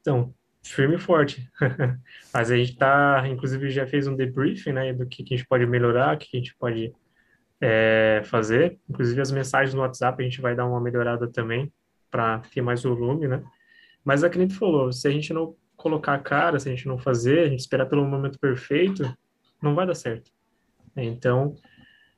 Então, 0.00 0.34
firme 0.64 0.96
e 0.96 0.98
forte. 0.98 1.48
Mas 2.32 2.50
a 2.50 2.56
gente 2.56 2.76
tá, 2.76 3.24
inclusive, 3.28 3.70
já 3.70 3.86
fez 3.86 4.06
um 4.06 4.16
debriefing, 4.16 4.72
né, 4.72 4.92
do 4.92 5.06
que, 5.06 5.22
que 5.22 5.34
a 5.34 5.36
gente 5.36 5.46
pode 5.46 5.66
melhorar, 5.66 6.14
o 6.14 6.18
que 6.18 6.28
a 6.32 6.36
gente 6.36 6.56
pode 6.56 6.92
é, 7.60 8.22
fazer. 8.24 8.78
Inclusive, 8.88 9.20
as 9.20 9.30
mensagens 9.30 9.74
no 9.74 9.82
WhatsApp 9.82 10.20
a 10.22 10.24
gente 10.24 10.40
vai 10.40 10.54
dar 10.54 10.66
uma 10.66 10.80
melhorada 10.80 11.28
também, 11.28 11.72
para 12.10 12.38
ter 12.52 12.62
mais 12.62 12.82
volume, 12.82 13.26
né? 13.26 13.42
Mas 14.04 14.22
é 14.22 14.28
que 14.28 14.38
nem 14.38 14.46
tu 14.46 14.56
falou, 14.56 14.92
se 14.92 15.08
a 15.08 15.10
gente 15.10 15.32
não 15.32 15.56
colocar 15.76 16.14
a 16.14 16.18
cara, 16.18 16.60
se 16.60 16.68
a 16.68 16.70
gente 16.70 16.86
não 16.86 16.96
fazer, 16.96 17.40
a 17.40 17.48
gente 17.48 17.60
esperar 17.60 17.86
pelo 17.86 18.04
momento 18.04 18.38
perfeito, 18.38 19.02
não 19.60 19.74
vai 19.74 19.86
dar 19.86 19.94
certo. 19.94 20.30
Então, 20.96 21.48
o 21.48 21.56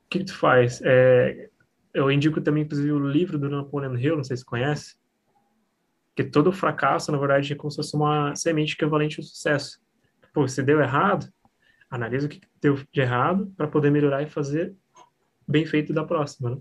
que, 0.09 0.19
que 0.19 0.25
tu 0.25 0.35
faz? 0.35 0.81
É, 0.83 1.49
eu 1.93 2.11
indico 2.11 2.41
também, 2.41 2.63
inclusive, 2.63 2.91
o 2.91 2.99
livro 2.99 3.39
do 3.39 3.49
Napoleon 3.49 3.97
Hill, 3.97 4.17
não 4.17 4.23
sei 4.23 4.37
se 4.37 4.45
conhece, 4.45 4.95
que 6.17 6.23
todo 6.23 6.51
fracasso, 6.51 7.11
na 7.11 7.17
verdade, 7.19 7.53
é 7.53 7.55
como 7.55 7.69
se 7.69 7.77
fosse 7.77 7.95
uma 7.95 8.35
semente 8.35 8.73
equivalente 8.73 9.19
ao 9.19 9.23
sucesso. 9.23 9.79
Pô, 10.33 10.47
se 10.47 10.63
deu 10.63 10.81
errado, 10.81 11.31
analisa 11.91 12.25
o 12.25 12.29
que 12.29 12.41
deu 12.59 12.75
de 12.91 13.01
errado 13.01 13.53
para 13.55 13.67
poder 13.67 13.91
melhorar 13.91 14.23
e 14.23 14.27
fazer 14.27 14.73
bem 15.47 15.63
feito 15.63 15.93
da 15.93 16.03
próxima, 16.03 16.49
né? 16.49 16.57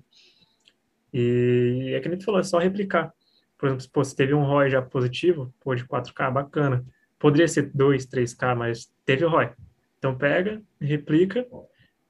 E 1.11 1.95
é 1.95 2.01
que 2.01 2.09
nem 2.11 2.19
tu 2.19 2.27
falou, 2.27 2.39
é 2.39 2.43
só 2.45 2.59
replicar. 2.59 3.11
Por 3.57 3.69
exemplo, 3.69 3.87
pô, 3.91 4.05
se 4.05 4.15
teve 4.15 4.35
um 4.35 4.45
ROI 4.45 4.69
já 4.69 4.83
positivo, 4.83 5.55
pô, 5.59 5.75
de 5.75 5.87
4K, 5.87 6.31
bacana. 6.31 6.85
Poderia 7.19 7.49
ser 7.49 7.71
2, 7.73 8.07
3K, 8.07 8.55
mas 8.55 8.93
teve 9.07 9.25
ROI. 9.25 9.55
Então 9.99 10.15
pega, 10.15 10.63
replica 10.79 11.47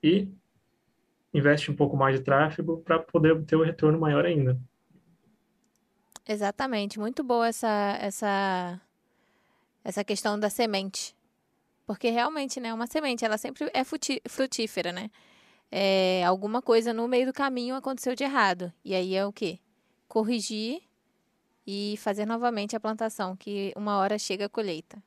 e 0.02 0.28
investe 1.32 1.70
um 1.70 1.76
pouco 1.76 1.96
mais 1.96 2.18
de 2.18 2.24
tráfego 2.24 2.82
para 2.82 2.98
poder 2.98 3.40
ter 3.44 3.54
o 3.54 3.62
retorno 3.62 4.00
maior 4.00 4.24
ainda. 4.24 4.59
Exatamente, 6.28 6.98
muito 6.98 7.22
boa 7.22 7.48
essa 7.48 7.96
essa 8.00 8.80
essa 9.84 10.04
questão 10.04 10.38
da 10.38 10.50
semente. 10.50 11.14
Porque 11.86 12.10
realmente, 12.10 12.58
né, 12.60 12.74
uma 12.74 12.86
semente, 12.88 13.24
ela 13.24 13.38
sempre 13.38 13.70
é 13.72 13.84
frutífera, 13.84 14.92
né? 14.92 15.10
é, 15.70 16.24
alguma 16.24 16.62
coisa 16.62 16.92
no 16.92 17.08
meio 17.08 17.26
do 17.26 17.32
caminho 17.32 17.74
aconteceu 17.74 18.14
de 18.14 18.24
errado. 18.24 18.72
E 18.84 18.94
aí 18.94 19.14
é 19.14 19.26
o 19.26 19.32
quê? 19.32 19.58
Corrigir 20.08 20.82
e 21.66 21.96
fazer 21.98 22.26
novamente 22.26 22.76
a 22.76 22.80
plantação, 22.80 23.36
que 23.36 23.72
uma 23.76 23.98
hora 23.98 24.18
chega 24.18 24.46
a 24.46 24.48
colheita. 24.48 25.02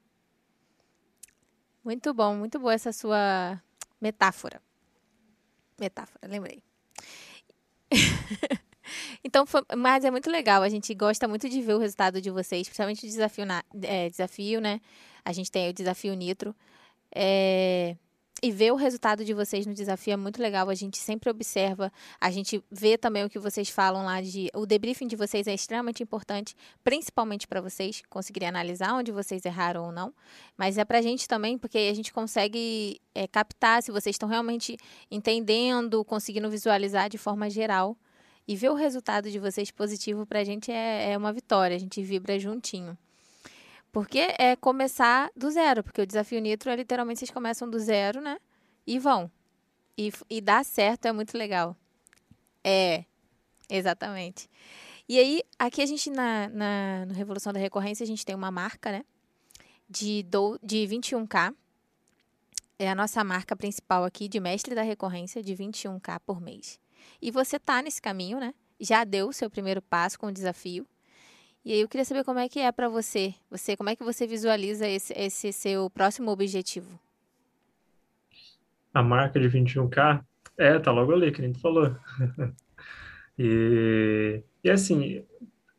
Muito 1.84 2.14
bom, 2.14 2.36
muito 2.36 2.60
boa 2.60 2.74
essa 2.74 2.92
sua 2.92 3.62
metáfora. 4.02 4.62
Metáfora, 5.80 6.28
lembrei. 6.28 6.62
então, 9.24 9.46
foi, 9.46 9.62
mas 9.76 10.04
é 10.04 10.12
muito 10.12 10.30
legal. 10.30 10.62
A 10.62 10.70
gente 10.70 10.94
gosta 10.94 11.28
muito 11.28 11.50
de 11.50 11.62
ver 11.62 11.74
o 11.74 11.80
resultado 11.80 12.22
de 12.22 12.30
vocês, 12.30 12.68
principalmente 12.68 13.06
o 13.06 13.10
desafio, 13.10 13.46
na, 13.46 13.64
é, 13.84 14.10
desafio, 14.10 14.62
né? 14.62 14.82
A 15.24 15.32
gente 15.32 15.52
tem 15.52 15.70
o 15.70 15.74
desafio 15.74 16.14
Nitro. 16.14 16.56
É, 17.14 17.96
e 18.42 18.52
ver 18.52 18.72
o 18.72 18.76
resultado 18.76 19.26
de 19.26 19.34
vocês 19.34 19.66
no 19.66 19.74
desafio 19.74 20.14
é 20.14 20.18
muito 20.18 20.42
legal. 20.42 20.70
A 20.70 20.76
gente 20.76 20.98
sempre 20.98 21.30
observa, 21.30 21.92
a 22.20 22.32
gente 22.32 22.64
vê 22.72 22.98
também 22.98 23.24
o 23.24 23.30
que 23.30 23.40
vocês 23.40 23.70
falam 23.70 24.06
lá 24.06 24.22
de. 24.22 24.50
O 24.54 24.66
debriefing 24.66 25.08
de 25.08 25.16
vocês 25.16 25.48
é 25.48 25.54
extremamente 25.54 26.02
importante, 26.02 26.56
principalmente 26.84 27.48
para 27.48 27.62
vocês 27.62 28.02
conseguirem 28.10 28.50
analisar 28.50 28.94
onde 28.94 29.12
vocês 29.12 29.44
erraram 29.46 29.86
ou 29.86 29.92
não. 29.92 30.14
Mas 30.58 30.78
é 30.78 30.86
para 30.86 31.00
a 31.00 31.02
gente 31.02 31.28
também, 31.28 31.58
porque 31.58 31.78
a 31.78 31.94
gente 31.94 32.14
consegue 32.14 33.02
é, 33.14 33.28
captar 33.28 33.84
se 33.84 33.92
vocês 33.92 34.16
estão 34.16 34.30
realmente 34.30 34.78
entendendo, 35.12 36.04
conseguindo 36.06 36.50
visualizar 36.50 37.10
de 37.10 37.18
forma 37.18 37.50
geral. 37.50 37.98
E 38.50 38.56
ver 38.56 38.72
o 38.72 38.74
resultado 38.74 39.30
de 39.30 39.38
vocês 39.38 39.70
positivo 39.70 40.26
para 40.26 40.40
a 40.40 40.44
gente 40.44 40.72
é, 40.72 41.12
é 41.12 41.16
uma 41.16 41.32
vitória, 41.32 41.76
a 41.76 41.80
gente 41.80 42.02
vibra 42.02 42.40
juntinho. 42.40 42.98
Porque 43.92 44.34
é 44.40 44.56
começar 44.56 45.30
do 45.36 45.52
zero, 45.52 45.84
porque 45.84 46.02
o 46.02 46.08
desafio 46.08 46.42
Nitro 46.42 46.72
é 46.72 46.76
literalmente 46.76 47.20
vocês 47.20 47.30
começam 47.30 47.70
do 47.70 47.78
zero, 47.78 48.20
né? 48.20 48.40
E 48.88 48.98
vão. 48.98 49.30
E, 49.96 50.12
e 50.28 50.42
dá 50.42 50.64
certo, 50.64 51.06
é 51.06 51.12
muito 51.12 51.38
legal. 51.38 51.78
É, 52.64 53.06
exatamente. 53.70 54.50
E 55.08 55.20
aí, 55.20 55.44
aqui 55.60 55.84
a 55.84 55.86
gente 55.86 56.10
na, 56.10 56.50
na 56.50 57.06
Revolução 57.14 57.54
da 57.54 57.60
Recorrência, 57.60 58.04
a 58.04 58.08
gente 58.08 58.26
tem 58.26 58.36
uma 58.36 58.50
marca, 58.50 58.92
né? 58.92 59.06
De, 59.88 60.24
do, 60.24 60.60
de 60.64 60.88
21k. 60.88 61.54
É 62.80 62.90
a 62.90 62.96
nossa 62.96 63.24
marca 63.24 63.56
principal 63.56 64.04
aqui 64.06 64.28
de 64.28 64.40
mestre 64.40 64.74
da 64.74 64.82
recorrência, 64.82 65.44
de 65.44 65.54
21k 65.56 66.20
por 66.26 66.42
mês. 66.42 66.80
E 67.22 67.32
você 67.32 67.60
tá 67.60 67.82
nesse 67.82 68.02
caminho, 68.02 68.40
né? 68.40 68.54
Já 68.80 69.04
deu 69.04 69.30
o 69.30 69.34
seu 69.34 69.50
primeiro 69.50 69.82
passo 69.82 70.18
com 70.20 70.28
o 70.28 70.32
desafio. 70.32 70.86
E 71.64 71.74
aí 71.74 71.82
eu 71.82 71.88
queria 71.88 72.06
saber 72.06 72.24
como 72.24 72.40
é 72.40 72.48
que 72.48 72.60
é 72.60 72.72
para 72.72 72.88
você. 72.88 73.34
Você, 73.52 73.76
como 73.76 73.90
é 73.90 73.96
que 73.96 74.04
você 74.04 74.26
visualiza 74.26 74.88
esse, 74.88 75.14
esse 75.14 75.52
seu 75.52 75.90
próximo 75.90 76.32
objetivo? 76.32 77.00
A 78.94 79.04
marca 79.04 79.40
de 79.40 79.50
21K, 79.50 80.24
é, 80.58 80.80
tá 80.80 80.92
logo 80.92 81.14
ali, 81.14 81.32
que 81.32 81.42
nem 81.42 81.54
tu 81.54 81.60
falou. 81.60 81.96
e, 83.38 84.42
e 84.64 84.70
assim, 84.70 85.24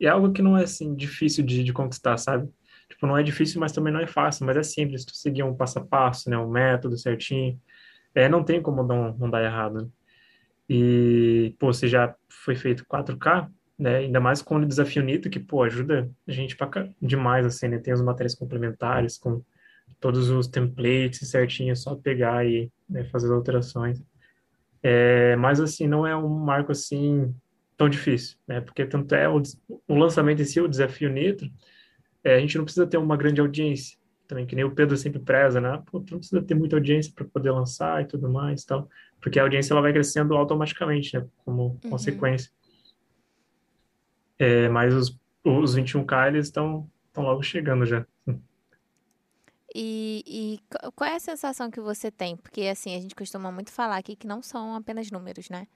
é 0.01 0.09
algo 0.09 0.33
que 0.33 0.43
não 0.43 0.57
é 0.57 0.65
assim 0.65 0.95
difícil 0.95 1.45
de, 1.45 1.65
de 1.65 1.73
conquistar, 1.73 2.17
sabe? 2.17 2.49
Tipo, 2.89 3.07
não 3.07 3.17
é 3.17 3.23
difícil, 3.23 3.61
mas 3.61 3.73
também 3.73 3.93
não 3.93 4.01
é 4.01 4.07
fácil, 4.07 4.45
mas 4.47 4.57
é 4.57 4.63
simples, 4.63 5.05
tu 5.05 5.15
seguir 5.15 5.43
um 5.43 5.55
passo 5.55 5.79
a 5.79 5.85
passo, 5.85 6.29
né, 6.29 6.37
um 6.37 6.51
método 6.51 6.99
certinho, 6.99 7.61
é, 8.15 8.29
não 8.29 8.43
tem 8.43 8.61
como 8.61 8.83
não, 8.83 9.15
não 9.17 9.31
dar 9.31 9.45
errado, 9.45 9.83
né? 9.83 9.89
E, 10.73 11.53
pô, 11.59 11.73
você 11.73 11.89
já 11.89 12.15
foi 12.29 12.55
feito 12.55 12.87
4K, 12.87 13.51
né? 13.77 13.97
Ainda 13.97 14.21
mais 14.21 14.41
com 14.41 14.55
o 14.55 14.65
desafio 14.65 15.03
Nito, 15.03 15.29
que, 15.29 15.41
pô, 15.41 15.65
ajuda 15.65 16.09
a 16.29 16.31
gente 16.31 16.57
pra, 16.57 16.71
demais, 17.03 17.45
assim, 17.45 17.67
né? 17.67 17.79
Tem 17.79 17.93
os 17.93 18.01
materiais 18.01 18.37
complementares 18.37 19.19
com 19.19 19.43
todos 19.99 20.31
os 20.31 20.47
templates 20.47 21.29
certinho, 21.29 21.73
é 21.73 21.75
só 21.75 21.97
pegar 21.97 22.47
e 22.47 22.71
né, 22.89 23.03
fazer 23.07 23.27
as 23.27 23.33
alterações. 23.33 24.01
É, 24.81 25.35
mas, 25.35 25.59
assim, 25.59 25.89
não 25.89 26.07
é 26.07 26.17
um 26.17 26.29
marco, 26.29 26.71
assim, 26.71 27.35
tão 27.77 27.89
difícil, 27.89 28.39
né? 28.47 28.61
Porque 28.61 28.87
tanto 28.87 29.13
é 29.13 29.29
o, 29.29 29.43
o 29.89 29.95
lançamento 29.97 30.41
em 30.41 30.45
si, 30.45 30.61
o 30.61 30.69
desafio 30.69 31.11
Nitro, 31.11 31.51
é, 32.23 32.37
a 32.37 32.39
gente 32.39 32.57
não 32.57 32.65
precisa 32.65 32.87
ter 32.87 32.97
uma 32.97 33.17
grande 33.17 33.41
audiência, 33.41 33.99
também, 34.31 34.47
que 34.47 34.55
nem 34.55 34.65
o 34.65 34.75
Pedro 34.75 34.97
sempre 34.97 35.19
preza, 35.19 35.61
né? 35.61 35.83
Pô, 35.87 36.01
tu 36.01 36.13
não 36.13 36.19
precisa 36.21 36.41
ter 36.41 36.55
muita 36.55 36.77
audiência 36.77 37.13
para 37.15 37.25
poder 37.25 37.51
lançar 37.51 38.03
e 38.03 38.07
tudo 38.07 38.31
mais 38.31 38.65
tal, 38.65 38.89
porque 39.21 39.39
a 39.39 39.43
audiência 39.43 39.75
ela 39.75 39.83
vai 39.83 39.93
crescendo 39.93 40.35
automaticamente, 40.37 41.19
né? 41.19 41.27
Como 41.45 41.79
uhum. 41.83 41.91
consequência. 41.91 42.51
É, 44.39 44.69
mas 44.69 44.95
os, 44.95 45.19
os 45.45 45.77
21K, 45.77 46.29
eles 46.29 46.47
estão 46.47 46.89
logo 47.17 47.43
chegando 47.43 47.85
já. 47.85 48.07
E, 49.75 50.25
e 50.27 50.61
qual 50.95 51.11
é 51.11 51.17
a 51.17 51.21
sensação 51.21 51.71
que 51.71 51.81
você 51.81 52.11
tem? 52.11 52.37
Porque, 52.37 52.63
assim, 52.63 52.97
a 52.97 53.01
gente 53.01 53.15
costuma 53.15 53.53
muito 53.53 53.71
falar 53.71 53.99
aqui 53.99 54.17
que 54.17 54.27
não 54.27 54.43
são 54.43 54.75
apenas 54.75 55.11
números, 55.11 55.49
né? 55.49 55.67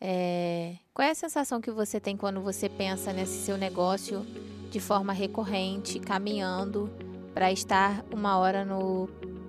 É, 0.00 0.76
qual 0.94 1.06
é 1.06 1.10
a 1.10 1.14
sensação 1.14 1.60
que 1.60 1.70
você 1.70 2.00
tem 2.00 2.16
quando 2.16 2.40
você 2.40 2.68
pensa 2.68 3.12
nesse 3.12 3.44
seu 3.44 3.56
negócio 3.56 4.24
de 4.70 4.80
forma 4.80 5.12
recorrente, 5.12 5.98
caminhando 5.98 6.88
para 7.34 7.52
estar 7.52 8.04
uma 8.12 8.38
hora 8.38 8.64
no, 8.64 9.08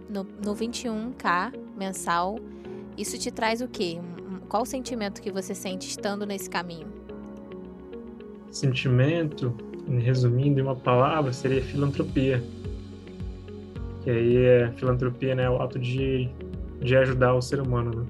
no, 0.10 0.24
no 0.24 0.56
21K 0.56 1.54
mensal? 1.78 2.38
Isso 2.98 3.18
te 3.18 3.32
traz 3.32 3.62
o 3.62 3.68
quê? 3.68 4.00
Qual 4.50 4.64
o 4.64 4.66
sentimento 4.66 5.22
que 5.22 5.32
você 5.32 5.56
sente 5.56 5.88
estando 5.88 6.26
nesse 6.26 6.50
caminho? 6.50 7.02
sentimento, 8.52 9.56
resumindo 9.88 10.60
em 10.60 10.64
uma 10.64 10.76
palavra, 10.76 11.32
seria 11.34 11.62
filantropia. 11.62 12.44
Que 14.04 14.10
aí 14.10 14.38
é 14.38 14.72
filantropia, 14.76 15.34
né, 15.36 15.50
o 15.50 15.62
ato 15.62 15.80
de, 15.80 16.30
de 16.82 16.96
ajudar 16.98 17.34
o 17.34 17.42
ser 17.42 17.62
humano, 17.62 18.02
né? 18.02 18.06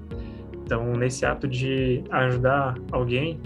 Então, 0.64 0.92
nesse 0.94 1.24
ato 1.26 1.46
de 1.46 2.02
ajudar 2.10 2.76
alguém, 2.90 3.40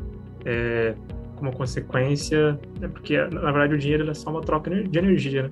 é, 0.45 0.95
como 1.37 1.55
consequência, 1.55 2.59
é 2.81 2.89
porque 2.89 3.17
na 3.19 3.51
verdade 3.53 3.75
o 3.75 3.79
dinheiro 3.79 4.09
é 4.09 4.15
só 4.15 4.31
uma 4.31 4.41
troca 4.41 4.71
de 4.71 4.99
energia, 4.99 5.45
né? 5.45 5.51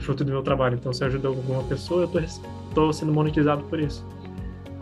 Fruto 0.00 0.24
do 0.24 0.32
meu 0.32 0.42
trabalho. 0.42 0.76
Então, 0.76 0.92
se 0.92 1.02
eu 1.02 1.08
ajudo 1.08 1.28
alguma 1.28 1.62
pessoa, 1.64 2.08
eu 2.12 2.20
estou 2.20 2.92
sendo 2.92 3.12
monetizado 3.12 3.62
por 3.64 3.78
isso. 3.78 4.06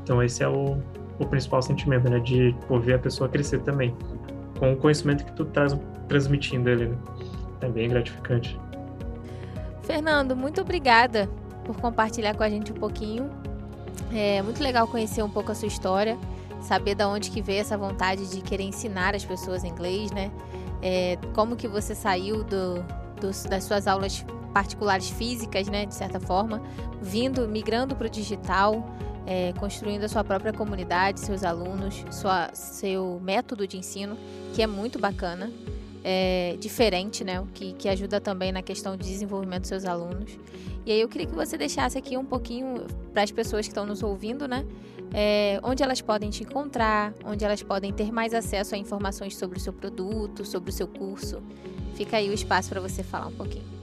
Então, 0.02 0.22
esse 0.22 0.42
é 0.42 0.48
o, 0.48 0.78
o 1.18 1.26
principal 1.26 1.60
sentimento, 1.62 2.08
né? 2.08 2.18
De 2.20 2.54
pô, 2.66 2.78
ver 2.78 2.94
a 2.94 2.98
pessoa 2.98 3.28
crescer 3.28 3.60
também 3.60 3.94
com 4.58 4.72
o 4.72 4.76
conhecimento 4.76 5.24
que 5.24 5.32
tu 5.32 5.42
estás 5.42 5.76
transmitindo 6.08 6.68
ele, 6.68 6.86
né? 6.86 6.96
É 7.60 7.68
bem 7.68 7.88
gratificante. 7.88 8.58
Fernando, 9.82 10.36
muito 10.36 10.60
obrigada 10.60 11.28
por 11.64 11.76
compartilhar 11.76 12.34
com 12.34 12.42
a 12.42 12.48
gente 12.48 12.72
um 12.72 12.74
pouquinho. 12.74 13.30
É 14.12 14.40
muito 14.42 14.62
legal 14.62 14.86
conhecer 14.86 15.22
um 15.22 15.30
pouco 15.30 15.52
a 15.52 15.54
sua 15.54 15.68
história, 15.68 16.16
saber 16.60 16.94
da 16.94 17.08
onde 17.08 17.30
que 17.30 17.42
veio 17.42 17.60
essa 17.60 17.76
vontade 17.76 18.30
de 18.30 18.40
querer 18.40 18.64
ensinar 18.64 19.14
as 19.14 19.24
pessoas 19.24 19.64
inglês, 19.64 20.10
né? 20.10 20.30
É, 20.80 21.18
como 21.34 21.56
que 21.56 21.66
você 21.66 21.94
saiu 21.94 22.44
do, 22.44 22.76
do, 23.20 23.48
das 23.48 23.64
suas 23.64 23.86
aulas 23.86 24.24
particulares 24.58 25.08
físicas, 25.08 25.68
né, 25.68 25.86
de 25.86 25.94
certa 25.94 26.18
forma, 26.18 26.60
vindo, 27.00 27.46
migrando 27.46 27.94
para 27.94 28.08
o 28.08 28.10
digital, 28.10 28.84
é, 29.24 29.52
construindo 29.52 30.02
a 30.02 30.08
sua 30.08 30.24
própria 30.24 30.52
comunidade, 30.52 31.20
seus 31.20 31.44
alunos, 31.44 32.04
sua, 32.10 32.50
seu 32.52 33.20
método 33.22 33.68
de 33.68 33.76
ensino, 33.76 34.18
que 34.52 34.60
é 34.60 34.66
muito 34.66 34.98
bacana, 34.98 35.48
é, 36.02 36.56
diferente, 36.58 37.22
né? 37.22 37.44
Que, 37.54 37.72
que 37.74 37.88
ajuda 37.88 38.20
também 38.20 38.50
na 38.50 38.60
questão 38.60 38.96
de 38.96 39.08
desenvolvimento 39.08 39.60
dos 39.60 39.68
seus 39.68 39.84
alunos. 39.84 40.36
E 40.84 40.90
aí 40.90 41.00
eu 41.00 41.08
queria 41.08 41.28
que 41.28 41.34
você 41.36 41.56
deixasse 41.56 41.96
aqui 41.96 42.16
um 42.16 42.24
pouquinho 42.24 42.84
para 43.12 43.22
as 43.22 43.30
pessoas 43.30 43.64
que 43.64 43.70
estão 43.70 43.86
nos 43.86 44.02
ouvindo, 44.02 44.48
né? 44.48 44.66
É, 45.14 45.60
onde 45.62 45.84
elas 45.84 46.00
podem 46.00 46.30
te 46.30 46.42
encontrar, 46.42 47.14
onde 47.24 47.44
elas 47.44 47.62
podem 47.62 47.92
ter 47.92 48.10
mais 48.10 48.34
acesso 48.34 48.74
a 48.74 48.78
informações 48.78 49.36
sobre 49.36 49.58
o 49.58 49.60
seu 49.60 49.72
produto, 49.72 50.44
sobre 50.44 50.70
o 50.70 50.72
seu 50.72 50.88
curso. 50.88 51.40
Fica 51.94 52.16
aí 52.16 52.28
o 52.28 52.32
espaço 52.32 52.70
para 52.70 52.80
você 52.80 53.04
falar 53.04 53.28
um 53.28 53.36
pouquinho. 53.36 53.77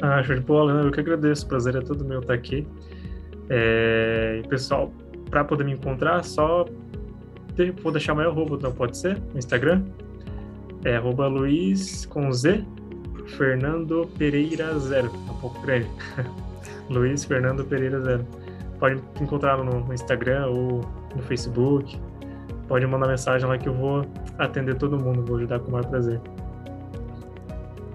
Ah, 0.00 0.22
show 0.22 0.34
de 0.34 0.42
bola, 0.42 0.72
eu 0.84 0.92
que 0.92 1.00
agradeço, 1.00 1.44
o 1.44 1.48
prazer 1.48 1.74
é 1.74 1.80
todo 1.80 2.04
meu 2.04 2.20
estar 2.20 2.34
aqui. 2.34 2.66
É, 3.50 4.42
pessoal, 4.48 4.92
para 5.28 5.44
poder 5.44 5.64
me 5.64 5.72
encontrar, 5.72 6.22
só 6.24 6.66
vou 7.82 7.90
deixar 7.90 8.14
meu 8.14 8.30
arroba, 8.30 8.58
não 8.62 8.72
pode 8.72 8.96
ser? 8.96 9.18
No 9.32 9.38
Instagram. 9.38 9.82
É 10.84 10.96
arroba 10.96 11.26
Luiz 11.26 12.06
com 12.06 12.32
Z, 12.32 12.64
Fernando 13.36 14.08
Pereira 14.16 14.78
Zero. 14.78 15.10
É 15.28 15.30
um 15.30 15.36
pouco 15.40 15.60
grande. 15.62 15.88
Luiz 16.88 17.24
Fernando 17.24 17.64
Pereira 17.64 18.00
Zero. 18.00 18.24
Pode 18.78 18.94
me 18.94 19.02
encontrar 19.20 19.58
no 19.58 19.92
Instagram 19.92 20.46
ou 20.46 20.80
no 21.14 21.22
Facebook. 21.22 22.00
Pode 22.68 22.86
mandar 22.86 23.08
mensagem 23.08 23.48
lá 23.48 23.58
que 23.58 23.68
eu 23.68 23.74
vou 23.74 24.06
atender 24.38 24.76
todo 24.76 24.96
mundo, 24.96 25.24
vou 25.24 25.38
ajudar 25.38 25.58
com 25.58 25.68
o 25.68 25.72
maior 25.72 25.86
prazer. 25.86 26.20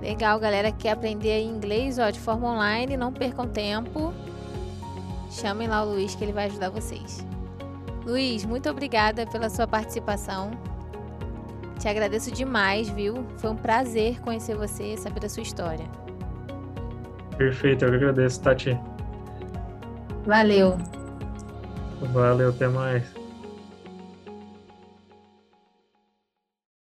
Legal, 0.04 0.38
galera 0.38 0.70
que 0.70 0.80
quer 0.80 0.92
aprender 0.92 1.42
inglês 1.44 1.98
ó, 1.98 2.10
de 2.10 2.20
forma 2.20 2.52
online, 2.52 2.98
não 2.98 3.14
percam 3.14 3.48
tempo. 3.48 4.14
Chamem 5.32 5.66
lá 5.70 5.82
o 5.82 5.94
Luiz 5.94 6.14
que 6.14 6.26
ele 6.26 6.34
vai 6.34 6.48
ajudar 6.48 6.70
vocês. 6.70 7.26
Luiz, 8.06 8.44
muito 8.44 8.70
obrigada 8.70 9.26
pela 9.26 9.50
sua 9.50 9.66
participação. 9.66 10.52
Te 11.80 11.88
agradeço 11.88 12.32
demais, 12.32 12.90
viu? 12.90 13.26
Foi 13.38 13.50
um 13.52 13.56
prazer 13.56 14.20
conhecer 14.20 14.58
você 14.58 14.94
e 14.94 14.98
saber 14.98 15.22
da 15.22 15.30
sua 15.30 15.42
história. 15.42 15.86
Perfeito, 17.38 17.86
eu 17.86 17.94
agradeço, 17.94 18.42
Tati. 18.42 18.78
Valeu. 20.26 20.78
Valeu, 22.12 22.50
até 22.50 22.68
mais. 22.68 23.06